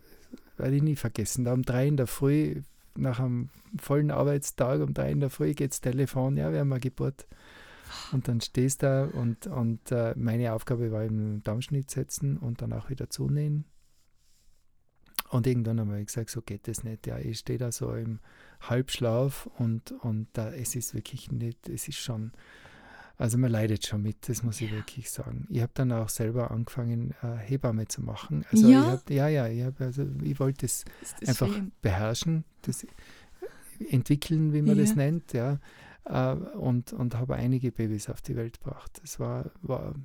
werde 0.57 0.75
ich 0.75 0.83
nie 0.83 0.95
vergessen, 0.95 1.45
da 1.45 1.53
um 1.53 1.63
drei 1.63 1.87
in 1.87 1.97
der 1.97 2.07
Früh, 2.07 2.61
nach 2.95 3.19
einem 3.19 3.49
vollen 3.79 4.11
Arbeitstag, 4.11 4.81
um 4.81 4.93
drei 4.93 5.11
in 5.11 5.19
der 5.19 5.29
Früh 5.29 5.53
geht 5.53 5.71
das 5.71 5.81
Telefon, 5.81 6.37
ja, 6.37 6.51
wir 6.51 6.59
haben 6.59 6.71
eine 6.71 6.79
Geburt. 6.79 7.27
Und 8.11 8.27
dann 8.27 8.41
stehst 8.41 8.81
du 8.81 8.87
da 8.87 9.19
und, 9.19 9.47
und 9.47 9.91
äh, 9.91 10.13
meine 10.17 10.53
Aufgabe 10.53 10.91
war 10.91 11.03
im 11.03 11.43
Darmschnitt 11.43 11.91
setzen 11.91 12.37
und 12.37 12.61
dann 12.61 12.73
auch 12.73 12.89
wieder 12.89 13.09
zunähen. 13.09 13.65
Und 15.33 15.47
irgendwann 15.47 15.79
haben 15.79 15.91
wir 15.91 16.03
gesagt, 16.03 16.29
so 16.29 16.43
geht 16.43 16.67
das 16.67 16.83
nicht. 16.83 17.07
Ja, 17.07 17.17
ich 17.17 17.39
stehe 17.39 17.57
da 17.57 17.71
so 17.71 17.91
im 17.95 18.19
Halbschlaf 18.61 19.49
und, 19.57 19.91
und 20.03 20.27
da, 20.33 20.51
es 20.53 20.75
ist 20.75 20.93
wirklich 20.93 21.31
nicht, 21.31 21.67
es 21.69 21.87
ist 21.87 21.97
schon, 21.97 22.33
also 23.17 23.39
man 23.39 23.49
leidet 23.49 23.83
schon 23.83 24.03
mit, 24.03 24.29
das 24.29 24.43
muss 24.43 24.61
ich 24.61 24.69
ja. 24.69 24.77
wirklich 24.77 25.09
sagen. 25.09 25.47
Ich 25.49 25.61
habe 25.61 25.71
dann 25.73 25.91
auch 25.91 26.09
selber 26.09 26.51
angefangen, 26.51 27.15
äh, 27.23 27.35
Hebamme 27.37 27.87
zu 27.87 28.03
machen. 28.03 28.45
Also 28.51 28.69
ja? 28.69 28.81
ich 28.81 28.85
hab, 28.85 29.09
ja, 29.09 29.27
ja, 29.27 29.47
ich, 29.47 29.63
hab, 29.63 29.81
also 29.81 30.05
ich 30.21 30.39
wollte 30.39 30.67
es 30.67 30.85
einfach 31.25 31.51
schön. 31.51 31.71
beherrschen, 31.81 32.43
das 32.61 32.85
entwickeln, 33.89 34.53
wie 34.53 34.61
man 34.61 34.77
ja. 34.77 34.83
das 34.83 34.95
nennt, 34.95 35.33
ja. 35.33 35.59
Äh, 36.05 36.35
und, 36.35 36.93
und 36.93 37.15
habe 37.15 37.37
einige 37.37 37.71
Babys 37.71 38.07
auf 38.07 38.21
die 38.21 38.35
Welt 38.35 38.61
gebracht. 38.61 38.99
Das 39.01 39.19
war, 39.19 39.49
war 39.63 39.95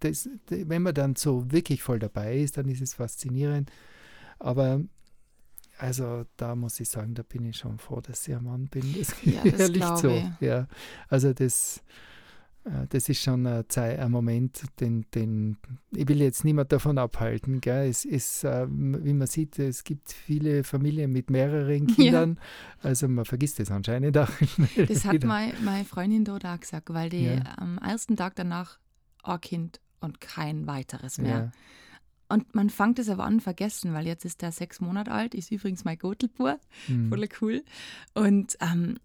das, 0.00 0.28
wenn 0.48 0.82
man 0.82 0.94
dann 0.94 1.14
so 1.14 1.52
wirklich 1.52 1.80
voll 1.84 2.00
dabei 2.00 2.38
ist, 2.38 2.56
dann 2.56 2.66
ist 2.68 2.82
es 2.82 2.94
faszinierend. 2.94 3.70
Aber 4.38 4.80
also 5.78 6.24
da 6.36 6.56
muss 6.56 6.80
ich 6.80 6.88
sagen, 6.88 7.14
da 7.14 7.22
bin 7.22 7.44
ich 7.44 7.56
schon 7.56 7.78
froh, 7.78 8.00
dass 8.00 8.26
ich 8.26 8.34
ein 8.34 8.44
Mann 8.44 8.66
bin. 8.66 8.82
Das 8.98 9.12
ist 9.12 9.24
ja, 9.24 9.42
das 9.44 9.60
ehrlich 9.60 9.84
so. 9.84 10.08
Ich. 10.08 10.24
Ja, 10.40 10.66
also 11.08 11.32
das, 11.32 11.82
äh, 12.64 12.86
das 12.88 13.08
ist 13.08 13.22
schon 13.22 13.46
ein, 13.46 13.64
Zeit, 13.68 13.98
ein 14.00 14.10
Moment, 14.10 14.62
den, 14.80 15.06
den 15.14 15.56
ich 15.92 16.08
will 16.08 16.20
jetzt 16.20 16.44
niemand 16.44 16.72
davon 16.72 16.98
abhalten. 16.98 17.60
Gell? 17.60 17.88
Es 17.88 18.04
ist, 18.04 18.42
äh, 18.42 18.66
wie 18.68 19.14
man 19.14 19.28
sieht, 19.28 19.58
es 19.60 19.84
gibt 19.84 20.12
viele 20.12 20.64
Familien 20.64 21.12
mit 21.12 21.30
mehreren 21.30 21.86
Kindern. 21.86 22.38
Ja. 22.82 22.90
Also 22.90 23.06
man 23.06 23.24
vergisst 23.24 23.60
es 23.60 23.70
anscheinend 23.70 24.18
auch. 24.18 24.30
Das 24.88 25.04
hat 25.04 25.22
meine, 25.22 25.54
meine 25.62 25.84
Freundin 25.84 26.24
dort 26.24 26.44
auch 26.44 26.58
gesagt, 26.58 26.92
weil 26.92 27.08
die 27.08 27.24
ja. 27.24 27.42
am 27.56 27.78
ersten 27.78 28.16
Tag 28.16 28.34
danach 28.34 28.78
ein 29.22 29.40
Kind 29.40 29.80
und 30.00 30.20
kein 30.20 30.66
weiteres 30.66 31.18
mehr. 31.18 31.38
Ja. 31.38 31.52
Und 32.28 32.54
man 32.54 32.70
fängt 32.70 32.98
es 32.98 33.08
aber 33.08 33.24
an 33.24 33.40
vergessen, 33.40 33.94
weil 33.94 34.06
jetzt 34.06 34.24
ist 34.24 34.42
der 34.42 34.52
sechs 34.52 34.80
Monate 34.80 35.10
alt, 35.10 35.34
ist 35.34 35.50
übrigens 35.50 35.84
mein 35.84 35.98
Gotelbur, 35.98 36.58
mhm. 36.86 37.08
voll 37.08 37.28
cool. 37.40 37.64
Und 38.14 38.56
ähm, 38.60 38.98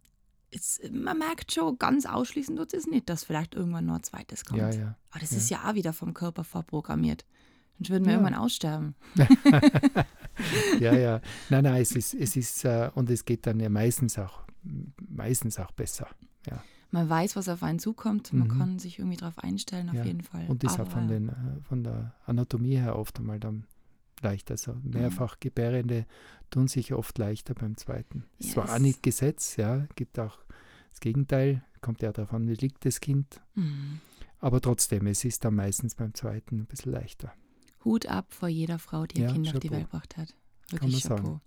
es, 0.51 0.81
man 0.91 1.17
merkt 1.17 1.53
schon, 1.53 1.77
ganz 1.77 2.05
ausschließend 2.05 2.57
tut 2.57 2.73
es 2.73 2.85
nicht, 2.85 3.09
dass 3.09 3.23
vielleicht 3.23 3.55
irgendwann 3.55 3.85
noch 3.85 3.95
ein 3.95 4.03
zweites 4.03 4.45
kommt. 4.45 4.59
Ja, 4.59 4.71
ja. 4.71 4.95
Aber 5.11 5.19
das 5.19 5.31
ja. 5.31 5.37
ist 5.37 5.49
ja 5.49 5.69
auch 5.69 5.73
wieder 5.75 5.93
vom 5.93 6.13
Körper 6.13 6.43
vorprogrammiert. 6.43 7.25
Dann 7.79 7.89
würden 7.89 8.05
wir 8.05 8.13
ja. 8.13 8.19
irgendwann 8.19 8.39
aussterben. 8.39 8.95
ja, 10.79 10.93
ja. 10.93 11.21
Nein, 11.49 11.63
nein, 11.63 11.81
es 11.81 11.95
ist, 11.95 12.13
es 12.13 12.35
ist, 12.35 12.65
äh, 12.65 12.91
und 12.93 13.09
es 13.09 13.25
geht 13.25 13.47
dann 13.47 13.59
ja 13.59 13.69
meistens 13.69 14.19
auch, 14.19 14.43
meistens 15.09 15.59
auch 15.59 15.71
besser. 15.71 16.07
Ja 16.47 16.61
man 16.93 17.09
weiß, 17.09 17.35
was 17.35 17.49
auf 17.49 17.63
einen 17.63 17.79
zukommt, 17.79 18.31
man 18.33 18.47
mhm. 18.47 18.57
kann 18.59 18.79
sich 18.79 18.99
irgendwie 18.99 19.17
darauf 19.17 19.39
einstellen, 19.39 19.89
auf 19.89 19.95
ja. 19.95 20.05
jeden 20.05 20.21
Fall. 20.21 20.45
Und 20.47 20.63
ist 20.63 20.79
auch 20.79 20.87
von, 20.87 21.07
den, 21.07 21.29
äh, 21.29 21.33
von 21.67 21.83
der 21.83 22.13
Anatomie 22.25 22.77
her 22.77 22.97
oft 22.97 23.19
einmal 23.19 23.39
dann 23.39 23.65
leicht. 24.21 24.51
Also 24.51 24.73
mhm. 24.73 24.91
mehrfach 24.91 25.39
Gebärende 25.39 26.05
tun 26.51 26.67
sich 26.67 26.93
oft 26.93 27.17
leichter 27.17 27.55
beim 27.55 27.77
zweiten. 27.77 28.25
Yes. 28.37 28.51
Es 28.51 28.57
war 28.57 28.71
auch 28.71 28.79
nicht 28.79 29.01
Gesetz, 29.01 29.55
ja, 29.55 29.87
gibt 29.95 30.19
auch 30.19 30.37
das 30.91 30.99
Gegenteil, 30.99 31.63
kommt 31.81 32.03
ja 32.03 32.11
darauf 32.11 32.31
an, 32.31 32.47
wie 32.47 32.53
liegt 32.53 32.85
das 32.85 32.99
Kind. 32.99 33.41
Mhm. 33.55 33.99
Aber 34.39 34.61
trotzdem, 34.61 35.07
es 35.07 35.25
ist 35.25 35.43
dann 35.43 35.55
meistens 35.55 35.95
beim 35.95 36.13
zweiten 36.13 36.59
ein 36.59 36.65
bisschen 36.67 36.91
leichter. 36.91 37.33
Hut 37.83 38.05
ab 38.05 38.31
vor 38.31 38.49
jeder 38.49 38.77
Frau, 38.77 39.07
die 39.07 39.21
ihr 39.21 39.27
ja, 39.27 39.31
Kind 39.31 39.47
Chapeau. 39.47 39.57
auf 39.57 39.61
die 39.61 39.71
Welt 39.71 39.85
gebracht 39.85 40.17
hat. 40.17 40.35
Wirklich 40.69 41.01
Kann 41.03 41.11
man 41.11 41.17
Chapeau. 41.17 41.31
sagen. 41.31 41.41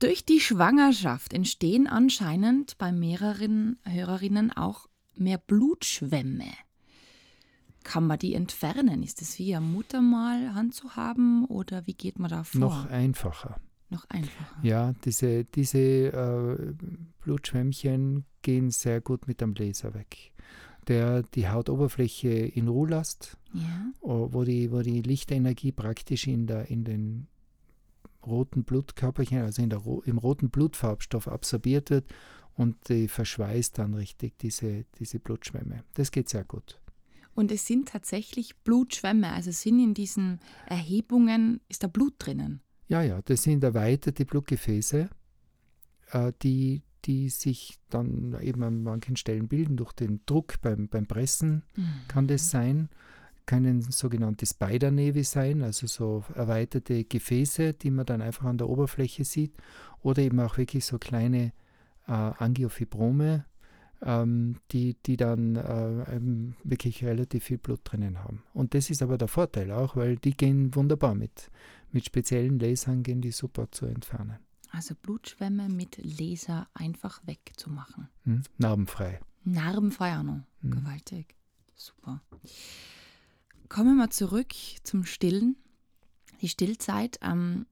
Durch 0.00 0.24
die 0.24 0.40
Schwangerschaft 0.40 1.34
entstehen 1.34 1.86
anscheinend 1.86 2.78
bei 2.78 2.90
mehreren 2.90 3.78
Hörerinnen 3.84 4.50
auch 4.50 4.88
mehr 5.14 5.36
Blutschwämme. 5.36 6.50
Kann 7.84 8.06
man 8.06 8.18
die 8.18 8.34
entfernen? 8.34 9.02
Ist 9.02 9.20
es 9.20 9.38
wie 9.38 9.54
ein 9.54 9.70
Muttermal 9.70 10.54
handzuhaben 10.54 11.44
oder 11.44 11.86
wie 11.86 11.92
geht 11.92 12.18
man 12.18 12.30
da 12.30 12.44
vor? 12.44 12.60
Noch 12.60 12.86
einfacher. 12.86 13.60
Noch 13.90 14.06
einfacher. 14.08 14.56
Ja, 14.62 14.94
diese, 15.04 15.44
diese 15.44 15.78
äh, 15.78 16.74
Blutschwämmchen 17.20 18.24
gehen 18.40 18.70
sehr 18.70 19.02
gut 19.02 19.28
mit 19.28 19.42
dem 19.42 19.52
Laser 19.52 19.92
weg. 19.92 20.32
Der 20.88 21.22
die 21.22 21.46
Hautoberfläche 21.46 22.30
in 22.30 22.68
Ruhe 22.68 22.88
lässt, 22.88 23.36
ja. 23.52 23.92
wo, 24.00 24.44
die, 24.44 24.72
wo 24.72 24.80
die 24.80 25.02
Lichtenergie 25.02 25.72
praktisch 25.72 26.26
in, 26.26 26.46
der, 26.46 26.70
in 26.70 26.84
den 26.84 27.26
roten 28.26 28.64
Blutkörperchen, 28.64 29.38
also 29.42 29.62
in 29.62 29.70
der, 29.70 29.82
im 30.04 30.18
roten 30.18 30.50
Blutfarbstoff 30.50 31.28
absorbiert 31.28 31.90
wird 31.90 32.06
und 32.54 32.88
die 32.88 33.08
verschweißt 33.08 33.78
dann 33.78 33.94
richtig 33.94 34.38
diese, 34.38 34.84
diese 34.98 35.18
Blutschwämme. 35.18 35.84
Das 35.94 36.10
geht 36.10 36.28
sehr 36.28 36.44
gut. 36.44 36.80
Und 37.34 37.52
es 37.52 37.66
sind 37.66 37.88
tatsächlich 37.88 38.56
Blutschwämme, 38.58 39.32
also 39.32 39.50
sind 39.50 39.78
in 39.78 39.94
diesen 39.94 40.40
Erhebungen, 40.66 41.60
ist 41.68 41.82
da 41.82 41.86
Blut 41.86 42.14
drinnen? 42.18 42.60
Ja, 42.88 43.02
ja, 43.02 43.22
das 43.22 43.44
sind 43.44 43.62
erweiterte 43.62 44.24
Blutgefäße, 44.24 45.08
äh, 46.10 46.32
die, 46.42 46.82
die 47.04 47.28
sich 47.28 47.78
dann 47.88 48.36
eben 48.42 48.62
an 48.62 48.82
manchen 48.82 49.16
Stellen 49.16 49.48
bilden 49.48 49.76
durch 49.76 49.92
den 49.92 50.20
Druck 50.26 50.60
beim, 50.60 50.88
beim 50.88 51.06
Pressen, 51.06 51.62
mhm. 51.76 51.92
kann 52.08 52.26
das 52.26 52.50
sein 52.50 52.90
können 53.46 53.82
sogenannte 53.82 54.46
Spider-Nevi 54.46 55.24
sein, 55.24 55.62
also 55.62 55.86
so 55.86 56.24
erweiterte 56.34 57.04
Gefäße, 57.04 57.74
die 57.74 57.90
man 57.90 58.06
dann 58.06 58.22
einfach 58.22 58.44
an 58.44 58.58
der 58.58 58.68
Oberfläche 58.68 59.24
sieht, 59.24 59.52
oder 60.02 60.22
eben 60.22 60.40
auch 60.40 60.56
wirklich 60.56 60.84
so 60.84 60.98
kleine 60.98 61.52
äh, 62.06 62.12
Angiofibrome, 62.12 63.44
ähm, 64.02 64.56
die, 64.70 64.96
die 65.06 65.16
dann 65.16 65.56
äh, 65.56 66.20
wirklich 66.64 67.04
relativ 67.04 67.44
viel 67.44 67.58
Blut 67.58 67.80
drinnen 67.84 68.18
haben. 68.22 68.42
Und 68.54 68.74
das 68.74 68.90
ist 68.90 69.02
aber 69.02 69.18
der 69.18 69.28
Vorteil 69.28 69.70
auch, 69.70 69.96
weil 69.96 70.16
die 70.16 70.36
gehen 70.36 70.74
wunderbar 70.74 71.14
mit, 71.14 71.50
mit 71.92 72.06
speziellen 72.06 72.58
Lasern, 72.58 73.02
gehen 73.02 73.20
die 73.20 73.32
super 73.32 73.70
zu 73.70 73.86
entfernen. 73.86 74.38
Also 74.72 74.94
Blutschwämme 74.94 75.68
mit 75.68 75.98
Laser 75.98 76.68
einfach 76.74 77.20
wegzumachen. 77.26 78.08
Hm, 78.24 78.42
narbenfrei. 78.58 79.20
Narbenfrei 79.44 80.18
auch 80.18 80.22
noch. 80.22 80.42
Hm. 80.62 80.70
Gewaltig. 80.70 81.34
Super. 81.74 82.22
Kommen 83.70 83.98
wir 83.98 84.10
zurück 84.10 84.52
zum 84.82 85.04
Stillen. 85.04 85.56
Die 86.40 86.48
Stillzeit. 86.48 87.20
Ähm, 87.22 87.66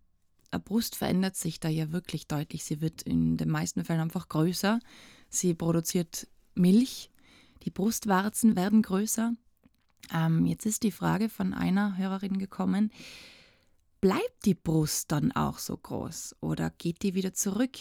eine 0.52 0.61
Brust 0.61 0.95
verändert 0.95 1.35
sich 1.35 1.59
da 1.59 1.69
ja 1.69 1.90
wirklich 1.90 2.28
deutlich. 2.28 2.64
Sie 2.64 2.81
wird 2.81 3.02
in 3.02 3.37
den 3.37 3.50
meisten 3.50 3.85
Fällen 3.85 4.02
einfach 4.02 4.28
größer. 4.28 4.78
Sie 5.28 5.55
produziert 5.55 6.28
Milch. 6.55 7.11
Die 7.64 7.71
Brustwarzen 7.71 8.55
werden 8.55 8.83
größer. 8.83 9.35
Ähm, 10.14 10.47
jetzt 10.47 10.67
ist 10.67 10.85
die 10.85 10.93
Frage 10.93 11.28
von 11.28 11.52
einer 11.52 11.99
Hörerin 11.99 12.38
gekommen. 12.38 12.93
Bleibt 14.00 14.45
die 14.45 14.55
Brust 14.55 15.11
dann 15.11 15.33
auch 15.33 15.59
so 15.59 15.76
groß 15.76 16.37
oder 16.38 16.71
geht 16.71 17.02
die 17.02 17.14
wieder 17.14 17.35
zurück? 17.35 17.76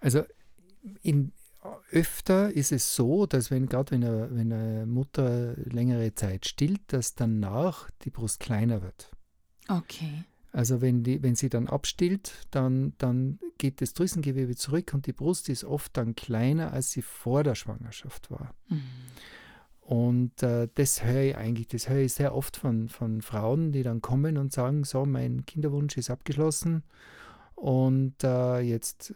Also 0.00 0.24
in, 1.02 1.30
öfter 1.90 2.52
ist 2.52 2.72
es 2.72 2.94
so, 2.94 3.26
dass 3.26 3.50
wenn 3.50 3.66
gerade 3.66 3.92
wenn 3.92 4.04
eine, 4.04 4.28
wenn 4.30 4.52
eine 4.52 4.86
Mutter 4.86 5.54
längere 5.56 6.14
Zeit 6.14 6.46
stillt, 6.46 6.80
dass 6.88 7.14
danach 7.14 7.90
die 8.02 8.10
Brust 8.10 8.40
kleiner 8.40 8.82
wird. 8.82 9.10
Okay. 9.68 10.24
Also 10.52 10.80
wenn, 10.80 11.02
die, 11.02 11.22
wenn 11.22 11.34
sie 11.34 11.48
dann 11.48 11.66
abstillt, 11.66 12.46
dann, 12.50 12.92
dann 12.98 13.40
geht 13.58 13.80
das 13.80 13.92
Drüsengewebe 13.92 14.54
zurück 14.54 14.92
und 14.94 15.06
die 15.06 15.12
Brust 15.12 15.48
ist 15.48 15.64
oft 15.64 15.96
dann 15.96 16.14
kleiner, 16.14 16.72
als 16.72 16.92
sie 16.92 17.02
vor 17.02 17.42
der 17.42 17.54
Schwangerschaft 17.54 18.30
war. 18.30 18.54
Mhm. 18.68 18.82
Und 19.80 20.42
äh, 20.42 20.68
das 20.74 21.04
höre 21.04 21.22
ich 21.22 21.36
eigentlich, 21.36 21.68
das 21.68 21.88
höre 21.88 21.98
ich 21.98 22.14
sehr 22.14 22.34
oft 22.34 22.56
von, 22.56 22.88
von 22.88 23.20
Frauen, 23.20 23.72
die 23.72 23.82
dann 23.82 24.00
kommen 24.00 24.38
und 24.38 24.52
sagen, 24.52 24.84
so, 24.84 25.04
mein 25.04 25.44
Kinderwunsch 25.44 25.96
ist 25.96 26.10
abgeschlossen 26.10 26.84
und 27.64 28.22
äh, 28.22 28.60
jetzt 28.60 29.12
äh, 29.12 29.14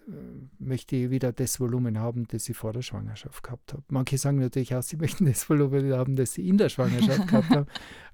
möchte 0.59 0.97
ich 0.97 1.11
wieder 1.11 1.35
das 1.35 1.61
Volumen 1.61 1.99
haben, 1.99 2.27
das 2.29 2.49
ich 2.49 2.57
vor 2.57 2.73
der 2.73 2.81
Schwangerschaft 2.81 3.43
gehabt 3.43 3.75
habe. 3.75 3.83
Manche 3.91 4.17
sagen 4.17 4.39
natürlich 4.39 4.75
auch, 4.75 4.83
sie 4.83 4.97
möchten 4.97 5.27
das 5.27 5.51
Volumen 5.51 5.93
haben, 5.93 6.17
das 6.17 6.33
sie 6.33 6.49
in 6.49 6.57
der 6.57 6.71
Schwangerschaft 6.71 7.29
gehabt 7.29 7.51
haben. 7.51 7.67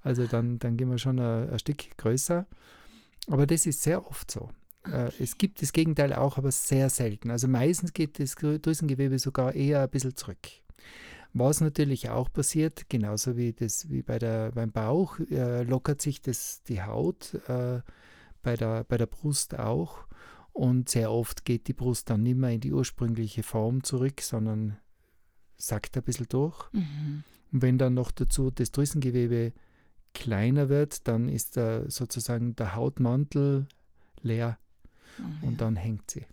Also 0.02 0.26
dann, 0.26 0.58
dann 0.58 0.76
gehen 0.76 0.90
wir 0.90 0.98
schon 0.98 1.20
ein, 1.20 1.50
ein 1.50 1.58
Stück 1.60 1.96
größer. 1.98 2.48
Aber 3.28 3.46
das 3.46 3.64
ist 3.64 3.84
sehr 3.84 4.04
oft 4.08 4.28
so. 4.28 4.50
Äh, 4.90 5.12
es 5.20 5.38
gibt 5.38 5.62
das 5.62 5.72
Gegenteil 5.72 6.12
auch, 6.12 6.36
aber 6.36 6.50
sehr 6.50 6.90
selten. 6.90 7.30
Also 7.30 7.46
meistens 7.46 7.92
geht 7.92 8.18
das 8.18 8.34
Drüsengewebe 8.34 9.20
sogar 9.20 9.54
eher 9.54 9.82
ein 9.82 9.90
bisschen 9.90 10.16
zurück. 10.16 10.48
Was 11.32 11.60
natürlich 11.60 12.10
auch 12.10 12.32
passiert, 12.32 12.88
genauso 12.88 13.36
wie, 13.36 13.52
das, 13.52 13.88
wie 13.88 14.02
bei 14.02 14.18
der, 14.18 14.50
beim 14.50 14.72
Bauch, 14.72 15.16
äh, 15.30 15.62
lockert 15.62 16.02
sich 16.02 16.22
das, 16.22 16.64
die 16.64 16.82
Haut, 16.82 17.34
äh, 17.46 17.82
bei, 18.42 18.56
der, 18.56 18.82
bei 18.82 18.96
der 18.96 19.06
Brust 19.06 19.56
auch. 19.56 20.08
Und 20.54 20.88
sehr 20.88 21.10
oft 21.10 21.44
geht 21.44 21.66
die 21.68 21.72
Brust 21.74 22.08
dann 22.08 22.22
nicht 22.22 22.36
mehr 22.38 22.50
in 22.50 22.60
die 22.60 22.72
ursprüngliche 22.72 23.42
Form 23.42 23.82
zurück, 23.82 24.20
sondern 24.22 24.78
sackt 25.56 25.96
ein 25.96 26.02
bisschen 26.02 26.28
durch. 26.28 26.72
Mhm. 26.72 27.24
Und 27.52 27.62
wenn 27.62 27.76
dann 27.76 27.94
noch 27.94 28.12
dazu 28.12 28.50
das 28.50 28.70
Drüsengewebe 28.70 29.52
kleiner 30.14 30.68
wird, 30.68 31.06
dann 31.08 31.28
ist 31.28 31.56
da 31.56 31.90
sozusagen 31.90 32.54
der 32.56 32.74
Hautmantel 32.74 33.66
leer 34.22 34.58
Mhm. 35.18 35.48
und 35.48 35.60
dann 35.60 35.76
hängt 35.76 36.10
sie. 36.10 36.26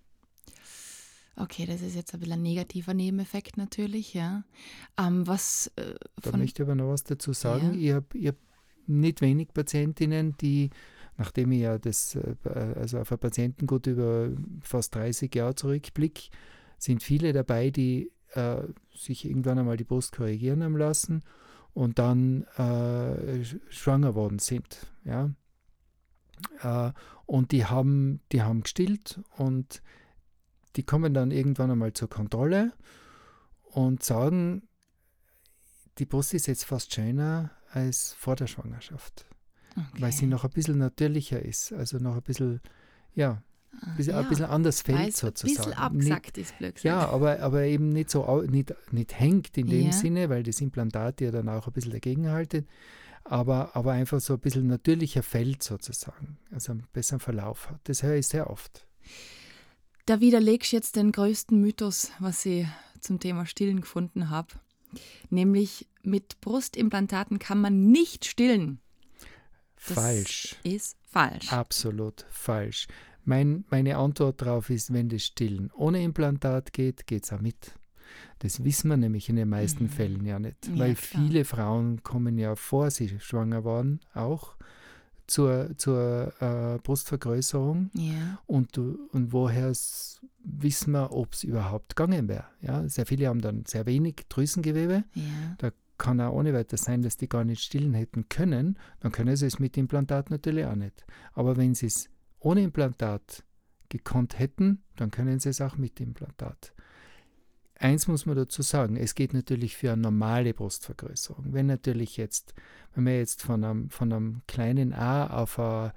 Okay, 1.36 1.66
das 1.66 1.82
ist 1.82 1.96
jetzt 1.96 2.14
ein 2.14 2.20
bisschen 2.20 2.34
ein 2.34 2.42
negativer 2.42 2.94
Nebeneffekt 2.94 3.58
natürlich, 3.58 4.14
ja. 4.14 4.44
Ähm, 5.00 5.26
was 5.28 5.72
äh, 5.78 5.96
Da 6.22 6.38
möchte 6.38 6.62
ich 6.62 6.68
aber 6.68 6.76
noch 6.76 6.90
was 6.90 7.04
dazu 7.04 7.34
sagen. 7.34 7.74
Ja. 7.80 7.80
Ich 7.80 8.26
habe 8.26 8.28
hab 8.28 8.36
nicht 8.88 9.22
wenig 9.22 9.54
Patientinnen, 9.54 10.36
die, 10.42 10.70
nachdem 11.18 11.52
ich 11.52 11.62
ja 11.62 11.78
das, 11.78 12.16
äh, 12.16 12.36
also 12.76 13.00
auf 13.00 13.12
eine 13.12 13.18
Patientengut 13.18 13.88
über 13.88 14.30
fast 14.62 14.96
30 14.96 15.34
Jahre 15.34 15.56
zurückblicke, 15.56 16.30
sind 16.78 17.04
viele 17.04 17.34
dabei, 17.34 17.70
die 17.70 18.12
äh, 18.34 18.64
sich 18.96 19.26
irgendwann 19.26 19.60
einmal 19.60 19.78
die 19.78 19.84
Brust 19.84 20.14
korrigieren 20.14 20.64
haben 20.64 20.78
lassen 20.78 21.24
und 21.74 22.00
dann 22.00 22.44
äh, 22.58 23.42
sch- 23.44 23.60
schwanger 23.70 24.16
worden 24.16 24.40
sind. 24.40 24.88
Ja? 25.04 25.32
Äh, 26.62 26.92
und 27.26 27.52
die 27.52 27.66
haben, 27.66 28.22
die 28.32 28.42
haben 28.42 28.64
gestillt 28.64 29.22
und 29.38 29.82
die 30.76 30.84
kommen 30.84 31.14
dann 31.14 31.32
irgendwann 31.32 31.72
einmal 31.72 31.94
zur 31.94 32.10
Kontrolle 32.10 32.74
und 33.64 34.04
sagen, 34.04 34.68
die 35.98 36.06
Brust 36.06 36.34
ist 36.34 36.48
jetzt 36.48 36.64
fast 36.66 36.94
schöner 36.94 37.52
als 37.72 38.14
vor 38.14 38.36
der 38.36 38.48
Schwangerschaft, 38.48 39.26
okay. 39.72 40.02
weil 40.02 40.12
sie 40.12 40.26
noch 40.28 40.44
ein 40.44 40.50
bisschen 40.52 40.78
natürlicher 40.78 41.42
ist, 41.42 41.74
also 41.74 41.98
noch 41.98 42.16
ein 42.16 42.22
bisschen, 42.22 42.62
ja, 43.16 43.42
Ah, 43.80 43.94
bisschen, 43.96 44.14
ja, 44.16 44.20
ein 44.20 44.28
bisschen 44.28 44.46
anders 44.46 44.82
fällt 44.82 45.00
ein 45.00 45.12
sozusagen. 45.12 45.54
bisschen 45.54 45.70
Nicht- 45.70 45.80
abgesackt 45.80 46.38
ist, 46.38 46.58
gesagt. 46.58 46.84
ja, 46.84 47.08
aber, 47.08 47.40
aber 47.40 47.64
eben 47.64 47.88
nicht 47.90 48.10
so 48.10 48.42
nicht, 48.42 48.74
nicht 48.92 49.18
hängt 49.18 49.58
in 49.58 49.68
dem 49.68 49.86
Ja. 49.88 49.92
Sinne, 49.94 50.30
weil 50.30 50.44
das 50.44 50.60
Implantat 50.60 51.22
ja 51.22 51.32
dann 51.32 51.48
auch 51.48 51.68
ein 51.68 51.74
bisschen 51.74 51.94
dagegen 51.94 52.30
haltet, 52.30 52.68
aber, 53.24 53.74
aber 53.74 53.94
einfach 53.94 54.20
so 54.20 54.34
ein 54.34 54.40
bisschen 54.42 54.68
natürlicher 54.68 55.24
fällt 55.24 55.64
sozusagen, 55.64 56.38
also 56.52 56.74
einen 56.74 56.86
besseren 56.92 57.22
Verlauf 57.22 57.70
hat. 57.70 57.80
Das 57.86 58.04
höre 58.04 58.16
ich 58.16 58.28
sehr 58.28 58.50
oft. 58.50 58.86
Da 60.06 60.20
widerlegst 60.20 60.74
du 60.74 60.76
jetzt 60.76 60.98
den 60.98 61.14
größten 61.14 61.60
Mythos, 61.62 62.12
was 62.20 62.46
ich 62.46 62.68
zum 63.00 63.22
Thema 63.22 63.46
Stillen 63.46 63.80
gefunden 63.80 64.30
habe. 64.30 64.50
Nämlich 65.30 65.88
mit 66.04 66.42
Brustimplantaten 66.42 67.40
kann 67.40 67.62
man 67.62 67.88
nicht 67.92 68.26
stillen. 68.26 68.82
Das 69.88 69.94
Falsch. 69.98 70.56
Ist 70.64 70.98
falsch. 71.10 71.52
Absolut 71.52 72.26
falsch. 72.30 72.88
Mein, 73.26 73.66
meine 73.70 73.98
Antwort 73.98 74.42
darauf 74.42 74.70
ist, 74.70 74.94
wenn 74.94 75.10
das 75.10 75.24
Stillen 75.24 75.72
ohne 75.76 76.04
Implantat 76.04 76.74
geht, 76.74 77.06
geht 77.08 77.24
es 77.26 77.32
auch 77.34 77.42
mit. 77.42 77.74
Das 78.40 78.64
wissen 78.64 78.90
wir 78.90 78.98
nämlich 78.98 79.30
in 79.30 79.36
den 79.38 79.50
meisten 79.50 79.86
Mhm. 79.86 79.90
Fällen 79.90 80.26
ja 80.26 80.40
nicht, 80.40 80.68
Ja, 80.68 80.80
weil 80.80 80.96
klar. 80.96 81.22
viele 81.24 81.46
Frauen 81.46 82.04
kommen 82.04 82.38
ja 82.38 82.56
vor 82.56 82.92
sie 82.92 83.20
schwanger 83.20 83.64
waren 83.64 84.00
auch 84.14 84.56
zur, 85.28 85.78
zur 85.78 86.34
äh, 86.42 86.80
Brustvergrößerung 86.84 87.90
Ja. 87.94 88.40
und, 88.48 88.78
und 88.78 89.32
woher 89.32 89.72
wissen 90.44 90.92
wir, 90.92 91.12
ob 91.14 91.34
es 91.34 91.44
überhaupt 91.44 91.96
gegangen 91.96 92.28
wäre. 92.28 92.46
Ja, 92.62 92.88
sehr 92.90 93.06
viele 93.06 93.28
haben 93.28 93.40
dann 93.42 93.64
sehr 93.66 93.86
wenig 93.86 94.26
Drüsengewebe 94.28 95.04
Ja. 95.14 95.24
Kann 96.02 96.20
auch 96.20 96.34
ohne 96.34 96.52
weiteres 96.54 96.84
sein, 96.84 97.04
dass 97.04 97.16
die 97.16 97.30
gar 97.30 97.44
nicht 97.44 97.64
stillen 97.64 97.94
hätten 97.94 98.28
können, 98.28 98.80
dann 99.02 99.12
können 99.12 99.36
sie 99.36 99.46
es 99.46 99.60
mit 99.60 99.78
Implantat 99.78 100.32
natürlich 100.32 100.66
auch 100.66 100.76
nicht. 100.76 101.06
Aber 101.34 101.58
wenn 101.58 101.76
sie 101.76 101.86
es 101.86 102.10
ohne 102.40 102.64
Implantat 102.64 103.44
gekonnt 103.88 104.40
hätten, 104.40 104.82
dann 104.96 105.12
können 105.12 105.40
sie 105.40 105.50
es 105.50 105.62
auch 105.62 105.78
mit 105.78 106.00
Implantat. 106.00 106.74
Eins 107.78 108.08
muss 108.08 108.26
man 108.26 108.36
dazu 108.36 108.64
sagen, 108.64 108.98
es 108.98 109.14
geht 109.14 109.36
natürlich 109.36 109.78
für 109.78 109.92
eine 109.92 110.02
normale 110.02 110.56
Brustvergrößerung. 110.56 111.54
Wenn 111.54 111.68
natürlich 111.68 112.18
jetzt, 112.18 112.56
wenn 112.96 113.06
wir 113.06 113.20
jetzt 113.20 113.44
von 113.44 113.64
einem, 113.64 113.90
von 113.92 114.12
einem 114.12 114.42
kleinen 114.48 114.94
A 114.94 115.28
auf 115.28 115.60
ein 115.60 115.92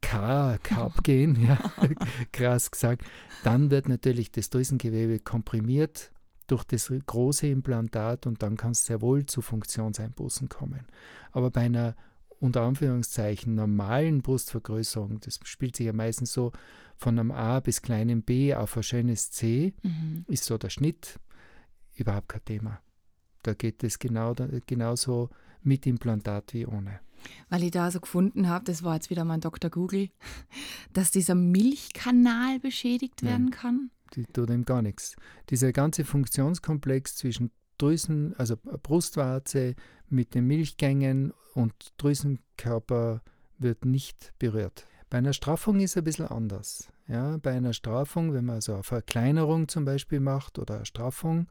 K-Cup 0.00 1.02
gehen, 1.04 1.40
ja, 1.40 1.56
krass 2.32 2.72
gesagt, 2.72 3.04
dann 3.44 3.70
wird 3.70 3.88
natürlich 3.88 4.32
das 4.32 4.50
Drüsengewebe 4.50 5.20
komprimiert 5.20 6.10
durch 6.50 6.64
das 6.64 6.92
große 7.06 7.46
Implantat 7.46 8.26
und 8.26 8.42
dann 8.42 8.56
kann 8.56 8.72
es 8.72 8.84
sehr 8.84 9.00
wohl 9.00 9.26
zu 9.26 9.40
Funktionseinbußen 9.42 10.48
kommen. 10.48 10.86
Aber 11.32 11.50
bei 11.50 11.62
einer 11.62 11.94
unter 12.40 12.62
Anführungszeichen 12.62 13.54
normalen 13.54 14.22
Brustvergrößerung, 14.22 15.20
das 15.20 15.38
spielt 15.44 15.76
sich 15.76 15.86
ja 15.86 15.92
meistens 15.92 16.32
so 16.32 16.52
von 16.96 17.18
einem 17.18 17.30
A 17.32 17.60
bis 17.60 17.82
kleinem 17.82 18.22
B 18.22 18.54
auf 18.54 18.76
ein 18.76 18.82
schönes 18.82 19.30
C, 19.30 19.74
Mhm. 19.82 20.24
ist 20.26 20.44
so 20.44 20.56
der 20.58 20.70
Schnitt, 20.70 21.20
überhaupt 21.94 22.28
kein 22.30 22.44
Thema. 22.44 22.80
Da 23.42 23.52
geht 23.54 23.84
es 23.84 23.98
genau, 23.98 24.34
genauso 24.66 25.28
mit 25.62 25.86
Implantat 25.86 26.54
wie 26.54 26.66
ohne. 26.66 27.00
Weil 27.50 27.64
ich 27.64 27.70
da 27.72 27.90
so 27.90 28.00
gefunden 28.00 28.48
habe, 28.48 28.64
das 28.64 28.82
war 28.82 28.94
jetzt 28.94 29.10
wieder 29.10 29.24
mein 29.26 29.40
Dr. 29.42 29.70
Google, 29.70 30.08
dass 30.94 31.10
dieser 31.10 31.34
Milchkanal 31.34 32.58
beschädigt 32.60 33.20
Ja. 33.22 33.28
werden 33.30 33.50
kann. 33.50 33.90
Die 34.14 34.24
tut 34.26 34.50
ihm 34.50 34.64
gar 34.64 34.82
nichts. 34.82 35.16
Dieser 35.50 35.72
ganze 35.72 36.04
Funktionskomplex 36.04 37.16
zwischen 37.16 37.50
Drüsen, 37.78 38.34
also 38.36 38.56
Brustwarze 38.56 39.74
mit 40.08 40.34
den 40.34 40.46
Milchgängen 40.46 41.32
und 41.54 41.72
Drüsenkörper 41.96 43.22
wird 43.58 43.84
nicht 43.84 44.32
berührt. 44.38 44.84
Bei 45.08 45.18
einer 45.18 45.32
Straffung 45.32 45.80
ist 45.80 45.92
es 45.92 45.96
ein 45.96 46.04
bisschen 46.04 46.26
anders. 46.28 46.92
Ja, 47.08 47.38
bei 47.38 47.52
einer 47.52 47.72
Straffung, 47.72 48.32
wenn 48.32 48.44
man 48.44 48.60
so 48.60 48.74
eine 48.74 48.82
Verkleinerung 48.84 49.66
zum 49.68 49.84
Beispiel 49.84 50.20
macht 50.20 50.58
oder 50.58 50.76
eine 50.76 50.86
Straffung, 50.86 51.48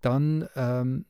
dann 0.00 0.48
ähm, 0.54 1.06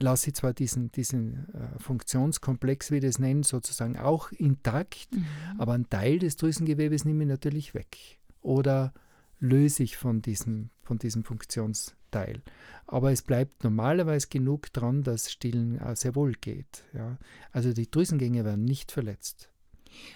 lasse 0.00 0.28
ich 0.28 0.34
zwar 0.34 0.52
diesen, 0.52 0.90
diesen 0.92 1.48
äh, 1.54 1.78
Funktionskomplex, 1.78 2.90
wie 2.90 2.96
ich 2.96 3.04
das 3.04 3.18
nennen, 3.18 3.42
sozusagen 3.44 3.96
auch 3.98 4.32
intakt, 4.32 5.08
Mhm. 5.14 5.26
aber 5.58 5.74
ein 5.74 5.88
Teil 5.88 6.18
des 6.18 6.36
Drüsengewebes 6.36 7.04
nehme 7.04 7.24
ich 7.24 7.28
natürlich 7.28 7.74
weg. 7.74 8.18
Oder 8.40 8.92
löse 9.38 9.82
ich 9.82 9.96
von 9.96 10.22
diesem, 10.22 10.70
von 10.82 10.98
diesem 10.98 11.24
Funktionsteil. 11.24 12.42
Aber 12.86 13.12
es 13.12 13.22
bleibt 13.22 13.64
normalerweise 13.64 14.28
genug 14.28 14.72
dran, 14.72 15.02
dass 15.02 15.30
Stillen 15.30 15.80
auch 15.80 15.96
sehr 15.96 16.14
wohl 16.14 16.32
geht. 16.32 16.84
Ja. 16.94 17.18
Also 17.52 17.72
die 17.72 17.90
Drüsengänge 17.90 18.44
werden 18.44 18.64
nicht 18.64 18.92
verletzt. 18.92 19.50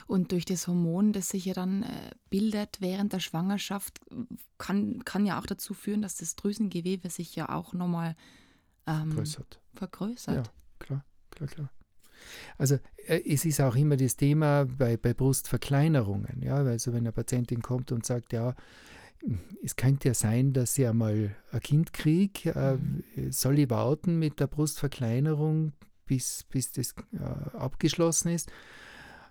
Und 0.07 0.33
durch 0.33 0.45
das 0.45 0.67
Hormon, 0.67 1.13
das 1.13 1.31
sich 1.31 1.47
ja 1.47 1.55
dann 1.55 1.83
äh, 1.83 2.11
bildet 2.29 2.81
während 2.81 3.13
der 3.13 3.21
Schwangerschaft, 3.21 4.01
kann, 4.59 5.05
kann 5.05 5.27
ja 5.27 5.41
auch 5.41 5.47
dazu 5.47 5.75
führen, 5.75 6.03
dass 6.03 6.17
das 6.17 6.37
Drüsengewebe 6.37 7.09
sich 7.09 7.35
ja 7.35 7.49
auch 7.49 7.73
nochmal 7.73 8.15
ähm, 8.87 9.15
Größert. 9.15 9.61
vergrößert. 9.73 10.47
Ja. 10.47 10.53
Klar, 10.79 11.05
klar, 11.31 11.49
klar. 11.49 11.71
Also 12.59 12.79
äh, 13.07 13.21
es 13.27 13.45
ist 13.45 13.61
auch 13.61 13.77
immer 13.77 13.97
das 13.97 14.17
Thema 14.17 14.67
bei, 14.67 14.97
bei 14.97 15.15
Brustverkleinerungen. 15.15 16.43
Ja? 16.43 16.57
Also 16.57 16.93
wenn 16.93 17.01
eine 17.01 17.13
Patientin 17.13 17.63
kommt 17.63 17.93
und 17.93 18.05
sagt, 18.05 18.33
ja, 18.33 18.55
es 19.63 19.77
könnte 19.77 20.09
ja 20.09 20.15
sein, 20.15 20.53
dass 20.53 20.79
ich 20.79 20.87
einmal 20.87 21.35
ein 21.53 21.61
Kind 21.61 21.93
kriege, 21.93 22.51
äh, 22.51 23.31
soll 23.31 23.59
ich 23.59 23.71
warten 23.71 24.19
mit 24.19 24.41
der 24.41 24.47
Brustverkleinerung, 24.47 25.73
bis, 26.07 26.45
bis 26.49 26.73
das 26.73 26.95
äh, 27.13 27.57
abgeschlossen 27.57 28.31
ist? 28.31 28.49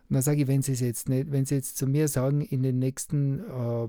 Und 0.09 0.15
dann 0.15 0.23
sage 0.23 0.41
ich, 0.41 0.47
wenn 0.47 0.61
Sie 0.61 0.73
es 0.73 0.79
jetzt 0.79 1.09
nicht, 1.09 1.31
wenn 1.31 1.45
Sie 1.45 1.55
jetzt 1.55 1.77
zu 1.77 1.87
mir 1.87 2.07
sagen, 2.07 2.41
in 2.41 2.63
den 2.63 2.79
nächsten 2.79 3.39
äh, 3.39 3.87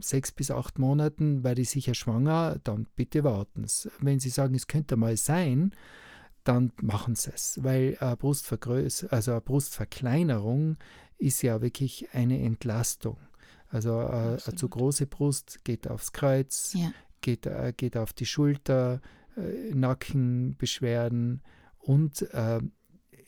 sechs 0.00 0.32
bis 0.32 0.50
acht 0.50 0.78
Monaten 0.78 1.42
werde 1.42 1.62
ich 1.62 1.70
sicher 1.70 1.94
schwanger, 1.94 2.60
dann 2.64 2.86
bitte 2.96 3.24
warten 3.24 3.66
Sie. 3.66 3.90
Wenn 4.00 4.20
Sie 4.20 4.30
sagen, 4.30 4.54
es 4.54 4.66
könnte 4.66 4.96
mal 4.96 5.16
sein, 5.16 5.72
dann 6.44 6.72
machen 6.80 7.14
Sie 7.14 7.30
es, 7.34 7.58
weil 7.62 7.96
eine, 8.00 8.16
Brustvergröß 8.16 9.04
also 9.04 9.32
eine 9.32 9.40
Brustverkleinerung 9.40 10.76
ist 11.18 11.42
ja 11.42 11.60
wirklich 11.60 12.08
eine 12.12 12.40
Entlastung. 12.40 13.18
Also 13.70 14.00
äh, 14.00 14.04
eine 14.44 14.54
zu 14.56 14.68
große 14.68 15.06
Brust 15.06 15.64
geht 15.64 15.88
aufs 15.88 16.12
Kreuz, 16.12 16.74
Ja. 16.74 16.92
geht, 17.20 17.46
äh, 17.46 17.72
geht 17.76 17.96
auf 17.96 18.12
die 18.12 18.26
Schulter, 18.26 19.00
äh, 19.36 19.72
Nackenbeschwerden 19.74 21.42
und 21.78 22.22
äh, 22.32 22.60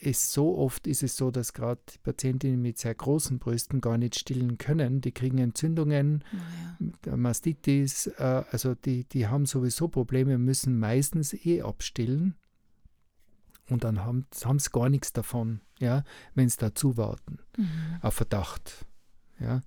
es 0.05 0.33
so 0.33 0.59
oft 0.59 0.89
ist 0.89 1.05
es 1.05 1.17
so, 1.17 1.31
dass 1.31 1.53
gerade 1.53 1.81
Patientinnen 2.03 2.61
mit 2.61 2.77
sehr 2.77 2.93
großen 2.95 3.39
Brüsten 3.39 3.81
gar 3.81 3.99
nicht 3.99 4.19
stillen 4.19 4.59
können. 4.59 5.01
Die 5.01 5.13
kriegen 5.13 5.39
Entzündungen, 5.39 6.25
Naja. 6.33 7.17
Mastitis, 7.17 8.09
äh, 8.09 8.43
also 8.51 8.75
die, 8.75 9.05
die 9.05 9.29
haben 9.29 9.47
sowieso 9.47 9.87
Probleme, 9.87 10.39
müssen 10.39 10.77
meistens 10.77 11.33
eh 11.35 11.63
abstillen 11.63 12.35
und 13.71 13.85
dann 13.85 14.05
haben 14.05 14.27
sie 14.59 14.71
gar 14.73 14.89
nichts 14.89 15.13
davon, 15.13 15.61
ja, 15.79 16.03
wenn 16.35 16.49
sie 16.49 16.57
dazu 16.59 16.97
warten 16.97 17.39
Mhm. 17.57 17.69
auf 18.01 18.15
Verdacht. 18.15 18.85
Ja. 19.39 19.61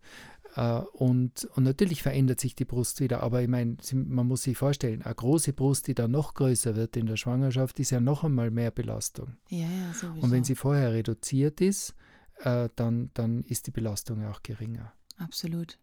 Äh, 0.55 0.81
Und, 0.93 1.45
und 1.55 1.63
natürlich 1.63 2.01
verändert 2.01 2.39
sich 2.39 2.55
die 2.55 2.65
Brust 2.65 3.01
wieder, 3.01 3.21
aber 3.21 3.41
ich 3.41 3.47
meine, 3.47 3.77
man 3.93 4.27
muss 4.27 4.43
sich 4.43 4.57
vorstellen, 4.57 5.01
eine 5.01 5.13
große 5.13 5.53
Brust, 5.53 5.87
die 5.87 5.95
dann 5.95 6.11
noch 6.11 6.33
größer 6.33 6.75
wird 6.75 6.95
in 6.95 7.07
der 7.07 7.17
Schwangerschaft, 7.17 7.79
ist 7.79 7.91
ja 7.91 7.99
noch 7.99 8.23
einmal 8.23 8.51
mehr 8.51 8.71
Belastung. 8.71 9.35
Ja, 9.49 9.67
ja, 9.67 9.93
sowieso. 9.93 10.21
Und 10.21 10.31
wenn 10.31 10.43
sie 10.43 10.55
vorher 10.55 10.93
reduziert 10.93 11.61
ist, 11.61 11.93
äh, 12.39 12.69
dann, 12.75 13.11
dann 13.13 13.43
ist 13.43 13.67
die 13.67 13.71
Belastung 13.71 14.25
auch 14.25 14.41
geringer. 14.43 14.93
Absolut. 15.17 15.77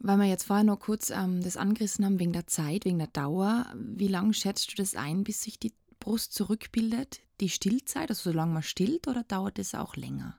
Weil 0.00 0.16
wir 0.18 0.26
jetzt 0.26 0.44
vorher 0.44 0.64
noch 0.64 0.80
kurz 0.80 1.10
ähm, 1.10 1.40
das 1.42 1.56
angerissen 1.56 2.04
haben 2.04 2.18
wegen 2.18 2.32
der 2.32 2.48
Zeit, 2.48 2.84
wegen 2.84 2.98
der 2.98 3.06
Dauer. 3.08 3.66
Wie 3.76 4.08
lange 4.08 4.34
schätzt 4.34 4.72
du 4.72 4.76
das 4.76 4.96
ein, 4.96 5.22
bis 5.22 5.42
sich 5.42 5.60
die 5.60 5.72
Brust 6.00 6.34
zurückbildet? 6.34 7.20
Die 7.40 7.48
Stillzeit, 7.48 8.10
also 8.10 8.30
solange 8.30 8.54
man 8.54 8.62
stillt, 8.64 9.06
oder 9.06 9.22
dauert 9.22 9.58
das 9.58 9.76
auch 9.76 9.94
länger? 9.94 10.36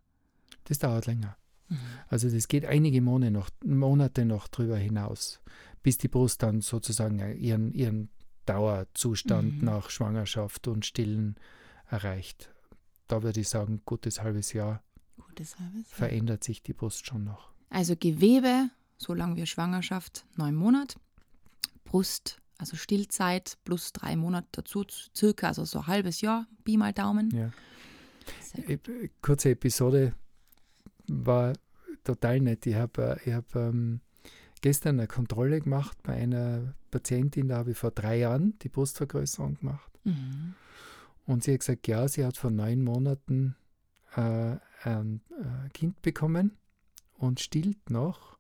Das 0.65 0.79
dauert 0.79 1.05
länger. 1.05 1.37
Mhm. 1.69 1.77
Also 2.09 2.29
das 2.29 2.47
geht 2.47 2.65
einige 2.65 3.01
Monate 3.01 3.31
noch, 3.31 3.49
Monate 3.63 4.25
noch 4.25 4.47
drüber 4.47 4.77
hinaus, 4.77 5.41
bis 5.81 5.97
die 5.97 6.07
Brust 6.07 6.43
dann 6.43 6.61
sozusagen 6.61 7.19
ihren, 7.37 7.73
ihren 7.73 8.09
Dauerzustand 8.45 9.59
mhm. 9.59 9.65
nach 9.65 9.89
Schwangerschaft 9.89 10.67
und 10.67 10.85
Stillen 10.85 11.35
erreicht. 11.89 12.49
Da 13.07 13.23
würde 13.23 13.41
ich 13.41 13.49
sagen, 13.49 13.81
gutes 13.85 14.21
halbes 14.21 14.53
Jahr, 14.53 14.83
gutes 15.17 15.57
halbes 15.59 15.89
Jahr. 15.89 15.97
verändert 15.97 16.43
sich 16.43 16.63
die 16.63 16.73
Brust 16.73 17.05
schon 17.05 17.23
noch. 17.23 17.51
Also 17.69 17.95
Gewebe 17.95 18.69
so 18.97 19.13
lange 19.13 19.35
wie 19.35 19.45
Schwangerschaft, 19.45 20.25
neun 20.35 20.55
Monate. 20.55 20.97
Brust, 21.85 22.41
also 22.57 22.75
Stillzeit 22.77 23.57
plus 23.63 23.93
drei 23.93 24.15
Monate 24.15 24.47
dazu, 24.51 24.85
circa, 25.15 25.47
also 25.47 25.65
so 25.65 25.79
ein 25.79 25.87
halbes 25.87 26.21
Jahr, 26.21 26.47
Pi 26.63 26.77
mal 26.77 26.93
Daumen. 26.93 27.29
Ja. 27.31 27.51
Kurze 29.21 29.49
Episode 29.49 30.13
war 31.07 31.53
total 32.03 32.39
nett. 32.39 32.65
Ich 32.65 32.75
habe 32.75 33.19
ich 33.25 33.33
hab, 33.33 33.55
ähm, 33.55 34.01
gestern 34.61 34.99
eine 34.99 35.07
Kontrolle 35.07 35.61
gemacht 35.61 35.97
bei 36.03 36.13
einer 36.13 36.73
Patientin, 36.89 37.49
da 37.49 37.57
habe 37.57 37.71
ich 37.71 37.77
vor 37.77 37.91
drei 37.91 38.19
Jahren 38.19 38.57
die 38.59 38.69
Brustvergrößerung 38.69 39.59
gemacht. 39.59 39.91
Mhm. 40.05 40.55
Und 41.25 41.43
sie 41.43 41.53
hat 41.53 41.59
gesagt, 41.59 41.87
ja, 41.87 42.07
sie 42.07 42.25
hat 42.25 42.37
vor 42.37 42.51
neun 42.51 42.83
Monaten 42.83 43.55
äh, 44.15 44.55
ein 44.83 45.21
äh, 45.31 45.69
Kind 45.73 46.01
bekommen 46.01 46.57
und 47.13 47.39
stillt 47.39 47.89
noch. 47.89 48.32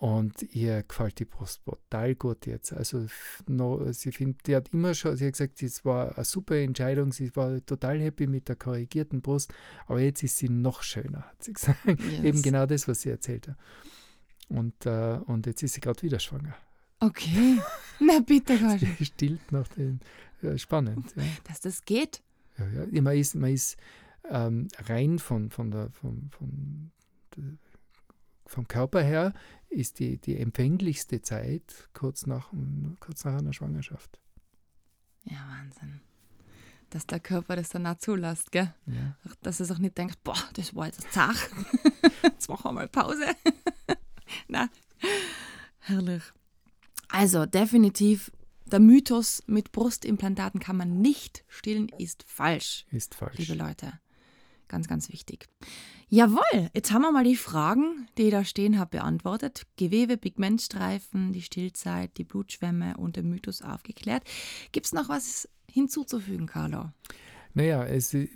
Und 0.00 0.54
ihr 0.54 0.82
gefällt 0.82 1.18
die 1.18 1.26
Brust 1.26 1.60
total 1.66 2.14
gut 2.14 2.46
jetzt. 2.46 2.72
Also 2.72 3.06
no, 3.46 3.92
sie 3.92 4.12
findet, 4.12 4.46
die 4.46 4.56
hat 4.56 4.70
immer 4.72 4.94
schon, 4.94 5.14
sie 5.18 5.26
hat 5.26 5.34
gesagt, 5.34 5.62
es 5.62 5.84
war 5.84 6.16
eine 6.16 6.24
super 6.24 6.56
Entscheidung, 6.56 7.12
sie 7.12 7.36
war 7.36 7.62
total 7.66 8.00
happy 8.00 8.26
mit 8.26 8.48
der 8.48 8.56
korrigierten 8.56 9.20
Brust, 9.20 9.52
aber 9.86 10.00
jetzt 10.00 10.22
ist 10.22 10.38
sie 10.38 10.48
noch 10.48 10.82
schöner, 10.82 11.28
hat 11.28 11.44
sie 11.44 11.52
gesagt. 11.52 11.80
Yes. 11.86 12.24
Eben 12.24 12.40
genau 12.40 12.64
das, 12.64 12.88
was 12.88 13.02
sie 13.02 13.10
erzählt 13.10 13.48
hat. 13.48 13.56
Und, 14.48 14.86
äh, 14.86 15.18
und 15.26 15.44
jetzt 15.44 15.62
ist 15.62 15.74
sie 15.74 15.82
gerade 15.82 16.00
wieder 16.00 16.18
schwanger. 16.18 16.54
Okay, 17.00 17.58
na 18.00 18.20
bitte, 18.20 18.58
Gott. 18.58 18.80
Stillt 19.06 19.52
nach 19.52 19.68
den, 19.68 20.00
ja, 20.40 20.56
spannend. 20.56 21.12
Ja. 21.14 21.24
Dass 21.44 21.60
das 21.60 21.84
geht. 21.84 22.22
Ja, 22.56 22.66
ja. 22.90 23.02
Man 23.02 23.18
ist, 23.18 23.34
man 23.34 23.52
ist 23.52 23.76
ähm, 24.30 24.68
rein 24.78 25.18
von, 25.18 25.50
von 25.50 25.70
der, 25.70 25.90
von, 25.90 26.30
von 26.30 26.90
der 27.36 27.58
vom 28.50 28.66
Körper 28.66 29.02
her 29.02 29.32
ist 29.68 30.00
die, 30.00 30.18
die 30.18 30.36
empfänglichste 30.36 31.22
Zeit 31.22 31.88
kurz 31.94 32.26
nach, 32.26 32.52
kurz 32.98 33.24
nach 33.24 33.38
einer 33.38 33.52
Schwangerschaft. 33.52 34.18
Ja, 35.24 35.38
Wahnsinn. 35.48 36.00
Dass 36.90 37.06
der 37.06 37.20
Körper 37.20 37.54
das 37.54 37.68
dann 37.68 37.86
auch 37.86 37.98
zulässt, 37.98 38.50
gell? 38.50 38.74
Ja. 38.86 39.16
Dass 39.42 39.60
es 39.60 39.70
auch 39.70 39.78
nicht 39.78 39.96
denkt, 39.96 40.22
boah, 40.24 40.36
das 40.54 40.74
war 40.74 40.86
jetzt 40.86 41.12
zach. 41.12 41.48
jetzt 42.22 42.48
machen 42.48 42.64
wir 42.64 42.72
mal 42.72 42.88
Pause. 42.88 43.26
Na, 44.48 44.68
herrlich. 45.78 46.22
Also, 47.08 47.46
definitiv, 47.46 48.32
der 48.66 48.80
Mythos 48.80 49.44
mit 49.46 49.70
Brustimplantaten 49.70 50.58
kann 50.58 50.76
man 50.76 51.00
nicht 51.00 51.44
stillen, 51.46 51.88
ist 51.98 52.24
falsch. 52.26 52.86
Ist 52.90 53.14
falsch. 53.14 53.38
Liebe 53.38 53.54
Leute. 53.54 54.00
Ganz, 54.66 54.88
ganz 54.88 55.10
wichtig. 55.10 55.48
Jawohl, 56.12 56.70
jetzt 56.74 56.90
haben 56.90 57.02
wir 57.02 57.12
mal 57.12 57.22
die 57.22 57.36
Fragen, 57.36 58.08
die 58.18 58.24
ich 58.24 58.30
da 58.32 58.42
stehen 58.42 58.80
habe, 58.80 58.98
beantwortet. 58.98 59.68
Gewebe, 59.76 60.16
Pigmentstreifen, 60.16 61.32
die 61.32 61.40
Stillzeit, 61.40 62.18
die 62.18 62.24
Blutschwämme 62.24 62.96
und 62.96 63.14
der 63.14 63.22
Mythos 63.22 63.62
aufgeklärt. 63.62 64.24
Gibt 64.72 64.86
es 64.86 64.92
noch 64.92 65.08
was 65.08 65.48
hinzuzufügen, 65.70 66.46
Carlo? 66.46 66.90
Naja, 67.54 67.84
es 67.84 68.12
äh, 68.12 68.28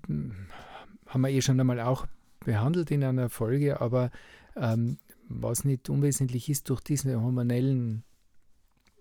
haben 1.08 1.20
wir 1.20 1.30
eh 1.30 1.42
schon 1.42 1.58
einmal 1.58 1.80
auch 1.80 2.06
behandelt 2.44 2.92
in 2.92 3.02
einer 3.02 3.28
Folge, 3.28 3.80
aber 3.80 4.12
ähm, 4.54 4.98
was 5.28 5.64
nicht 5.64 5.90
unwesentlich 5.90 6.48
ist, 6.48 6.70
durch 6.70 6.80
diese 6.80 7.20
hormonellen, 7.20 8.04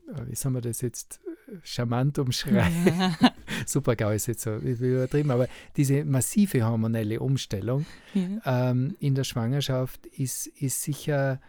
äh, 0.07 0.25
wie 0.25 0.35
sagen 0.35 0.55
wir 0.55 0.61
das 0.61 0.81
jetzt, 0.81 1.19
charmant 1.61 2.17
umschreiben. 2.17 3.15
Super 3.67 3.95
GAU 3.95 4.11
ist 4.11 4.27
jetzt 4.27 4.43
so 4.43 4.55
übertrieben, 4.55 5.31
aber 5.31 5.47
diese 5.75 6.05
massive 6.05 6.63
hormonelle 6.65 7.19
Umstellung 7.19 7.85
ja. 8.13 8.71
ähm, 8.71 8.95
in 8.99 9.15
der 9.15 9.23
Schwangerschaft 9.23 10.05
ist, 10.07 10.47
ist 10.47 10.81
sicher, 10.81 11.39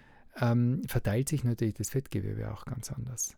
ähm, 0.40 0.82
verteilt 0.86 1.28
sich 1.28 1.44
natürlich 1.44 1.74
das 1.74 1.90
Fettgewebe 1.90 2.52
auch 2.52 2.64
ganz 2.64 2.92
anders. 2.92 3.36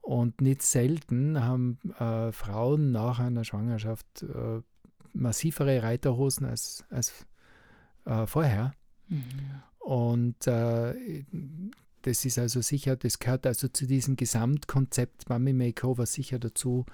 Und 0.00 0.40
nicht 0.42 0.62
selten 0.62 1.42
haben 1.42 1.78
äh, 1.98 2.30
Frauen 2.32 2.92
nach 2.92 3.20
einer 3.20 3.44
Schwangerschaft 3.44 4.22
äh, 4.22 4.60
massivere 5.14 5.82
Reiterhosen 5.82 6.46
als, 6.46 6.84
als 6.90 7.26
äh, 8.04 8.26
vorher. 8.26 8.74
Mhm. 9.08 9.22
Und 9.78 10.46
äh, 10.46 11.24
das 12.02 12.24
ist 12.24 12.38
also 12.38 12.60
sicher, 12.60 12.96
das 12.96 13.18
gehört 13.18 13.46
also 13.46 13.68
zu 13.68 13.86
diesem 13.86 14.16
Gesamtkonzept 14.16 15.28
Mummy 15.30 15.54
Makeover 15.54 16.04
sicher 16.04 16.38
dazu, 16.38 16.84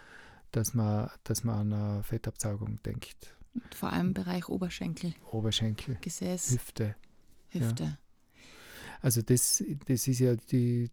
dass 0.52 0.74
man, 0.74 1.10
dass 1.24 1.44
man 1.44 1.72
an 1.72 1.72
eine 1.72 2.02
Fettabsaugung 2.02 2.82
denkt. 2.82 3.36
Vor 3.74 3.92
allem 3.92 4.08
im 4.08 4.14
Bereich 4.14 4.48
Oberschenkel. 4.48 5.14
Oberschenkel. 5.30 5.98
Gesäß. 6.00 6.52
Hüfte. 6.52 6.94
Hüfte. 7.48 7.84
Ja. 7.84 7.98
Also 9.00 9.22
das, 9.22 9.64
das 9.86 10.06
ist 10.06 10.18
ja 10.18 10.36
die 10.36 10.90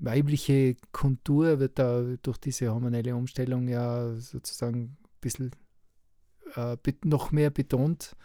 weibliche 0.00 0.76
Kontur 0.92 1.58
wird 1.58 1.78
da 1.78 2.02
durch 2.22 2.38
diese 2.38 2.72
hormonelle 2.72 3.16
Umstellung 3.16 3.68
ja 3.68 4.14
sozusagen 4.14 4.82
ein 4.82 4.96
bisschen 5.20 5.50
äh, 6.54 6.76
noch 7.04 7.32
mehr 7.32 7.50
betont 7.50 8.16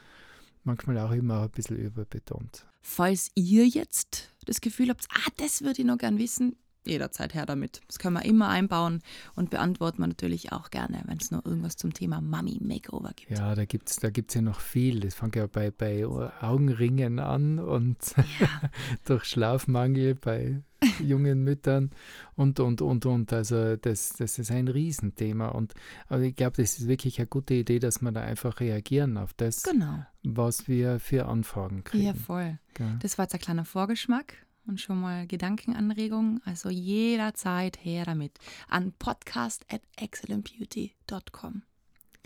manchmal 0.63 0.97
auch 0.99 1.11
immer 1.11 1.43
ein 1.43 1.49
bisschen 1.49 1.77
überbetont. 1.77 2.65
Falls 2.81 3.31
ihr 3.35 3.67
jetzt 3.67 4.33
das 4.45 4.61
Gefühl 4.61 4.89
habt, 4.89 5.07
ah, 5.11 5.31
das 5.37 5.61
würde 5.61 5.81
ich 5.81 5.87
noch 5.87 5.97
gern 5.97 6.17
wissen, 6.17 6.55
jederzeit 6.85 7.33
her 7.33 7.45
damit. 7.45 7.81
Das 7.87 7.99
können 7.99 8.15
wir 8.15 8.25
immer 8.25 8.49
einbauen 8.49 9.01
und 9.35 9.49
beantworten 9.49 9.99
wir 9.99 10.07
natürlich 10.07 10.51
auch 10.51 10.69
gerne, 10.71 11.01
wenn 11.05 11.17
es 11.17 11.31
noch 11.31 11.45
irgendwas 11.45 11.77
zum 11.77 11.93
Thema 11.93 12.21
Mummy 12.21 12.59
Makeover 12.61 13.11
gibt. 13.15 13.31
Ja, 13.31 13.55
da 13.55 13.65
gibt 13.65 13.89
es 13.89 13.97
da 13.97 14.09
gibt's 14.09 14.33
ja 14.33 14.41
noch 14.41 14.59
viel. 14.59 14.99
Das 14.99 15.15
fängt 15.15 15.35
ja 15.35 15.47
bei, 15.47 15.71
bei 15.71 16.05
Augenringen 16.05 17.19
an 17.19 17.59
und 17.59 17.97
ja. 18.39 18.47
durch 19.05 19.25
Schlafmangel 19.25 20.15
bei 20.15 20.61
jungen 21.03 21.43
Müttern 21.43 21.91
und, 22.35 22.59
und, 22.59 22.81
und, 22.81 23.05
und. 23.05 23.33
Also 23.33 23.75
das, 23.75 24.13
das 24.13 24.39
ist 24.39 24.51
ein 24.51 24.67
Riesenthema. 24.67 25.49
Und 25.49 25.73
aber 26.07 26.21
ich 26.21 26.35
glaube, 26.35 26.61
das 26.61 26.79
ist 26.79 26.87
wirklich 26.87 27.19
eine 27.19 27.27
gute 27.27 27.55
Idee, 27.55 27.79
dass 27.79 28.01
wir 28.01 28.11
da 28.11 28.21
einfach 28.21 28.59
reagieren 28.59 29.17
auf 29.17 29.33
das, 29.33 29.63
genau. 29.63 30.05
was 30.23 30.67
wir 30.67 30.99
für 30.99 31.25
Anfragen 31.27 31.83
kriegen. 31.83 32.05
Ja, 32.05 32.13
voll. 32.13 32.59
Ja. 32.77 32.97
Das 33.01 33.17
war 33.17 33.25
jetzt 33.25 33.33
ein 33.33 33.41
kleiner 33.41 33.65
Vorgeschmack 33.65 34.35
und 34.69 34.79
schon 34.79 35.01
mal 35.01 35.27
Gedankenanregungen. 35.27 36.41
Also 36.45 36.69
jederzeit 36.69 37.84
her 37.84 38.05
damit 38.05 38.38
an 38.69 38.93
podcast 38.93 39.65
at 39.69 39.82
excellentbeauty.com. 39.97 41.63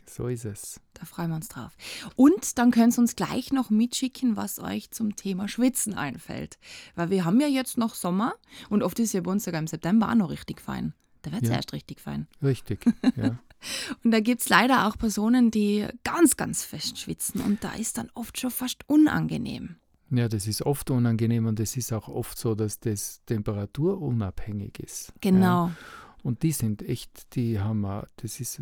So 0.05 0.27
ist 0.27 0.45
es. 0.45 0.81
Da 0.93 1.05
freuen 1.05 1.29
wir 1.29 1.37
uns 1.37 1.47
drauf. 1.47 1.71
Und 2.15 2.57
dann 2.57 2.71
könnt 2.71 2.95
ihr 2.97 2.99
uns 2.99 3.15
gleich 3.15 3.51
noch 3.51 3.69
mitschicken, 3.69 4.35
was 4.35 4.59
euch 4.59 4.91
zum 4.91 5.15
Thema 5.15 5.47
Schwitzen 5.47 5.93
einfällt. 5.93 6.57
Weil 6.95 7.09
wir 7.09 7.25
haben 7.25 7.39
ja 7.39 7.47
jetzt 7.47 7.77
noch 7.77 7.95
Sommer 7.95 8.35
und 8.69 8.83
oft 8.83 8.99
ist 8.99 9.13
ja 9.13 9.21
bei 9.21 9.31
uns 9.31 9.45
sogar 9.45 9.59
im 9.59 9.67
September 9.67 10.09
auch 10.09 10.15
noch 10.15 10.29
richtig 10.29 10.61
fein. 10.61 10.93
Da 11.21 11.31
wird 11.31 11.43
es 11.43 11.49
ja. 11.49 11.55
erst 11.55 11.71
richtig 11.71 12.01
fein. 12.01 12.27
Richtig, 12.43 12.85
ja. 13.15 13.39
und 14.03 14.11
da 14.11 14.19
gibt 14.19 14.41
es 14.41 14.49
leider 14.49 14.87
auch 14.87 14.97
Personen, 14.97 15.51
die 15.51 15.87
ganz, 16.03 16.35
ganz 16.35 16.65
fest 16.65 16.99
schwitzen 16.99 17.39
und 17.41 17.63
da 17.63 17.71
ist 17.73 17.97
dann 17.97 18.11
oft 18.13 18.37
schon 18.37 18.51
fast 18.51 18.87
unangenehm. 18.89 19.77
Ja, 20.15 20.29
das 20.29 20.45
ist 20.45 20.61
oft 20.61 20.91
unangenehm 20.91 21.47
und 21.47 21.59
es 21.59 21.75
ist 21.75 21.91
auch 21.91 22.07
oft 22.07 22.37
so, 22.37 22.53
dass 22.53 22.79
das 22.79 23.23
temperaturunabhängig 23.25 24.79
ist. 24.79 25.11
Genau. 25.21 25.67
Ja. 25.67 25.75
Und 26.21 26.43
die 26.43 26.51
sind 26.51 26.83
echt, 26.83 27.35
die 27.35 27.59
haben, 27.59 27.81
das 28.17 28.39
ist 28.39 28.61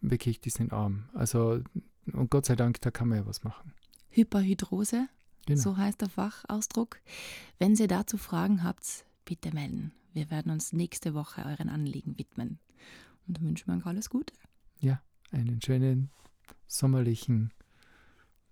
wirklich, 0.00 0.40
die 0.40 0.50
sind 0.50 0.72
arm. 0.72 1.08
Also, 1.14 1.60
und 2.12 2.30
Gott 2.30 2.46
sei 2.46 2.54
Dank, 2.54 2.80
da 2.80 2.92
kann 2.92 3.08
man 3.08 3.18
ja 3.18 3.26
was 3.26 3.42
machen. 3.42 3.72
Hyperhydrose, 4.10 5.08
genau. 5.46 5.60
so 5.60 5.76
heißt 5.76 6.00
der 6.00 6.10
Fachausdruck. 6.10 7.00
Wenn 7.58 7.74
ihr 7.74 7.88
dazu 7.88 8.16
Fragen 8.16 8.62
habt, 8.62 9.04
bitte 9.24 9.52
melden. 9.52 9.92
Wir 10.12 10.30
werden 10.30 10.52
uns 10.52 10.72
nächste 10.72 11.12
Woche 11.12 11.44
euren 11.44 11.68
Anliegen 11.68 12.16
widmen. 12.18 12.60
Und 13.26 13.36
dann 13.36 13.44
wünschen 13.44 13.66
wir 13.66 13.78
euch 13.78 13.86
alles 13.86 14.10
Gute. 14.10 14.32
Ja, 14.80 15.02
einen 15.32 15.60
schönen 15.60 16.10
sommerlichen 16.68 17.52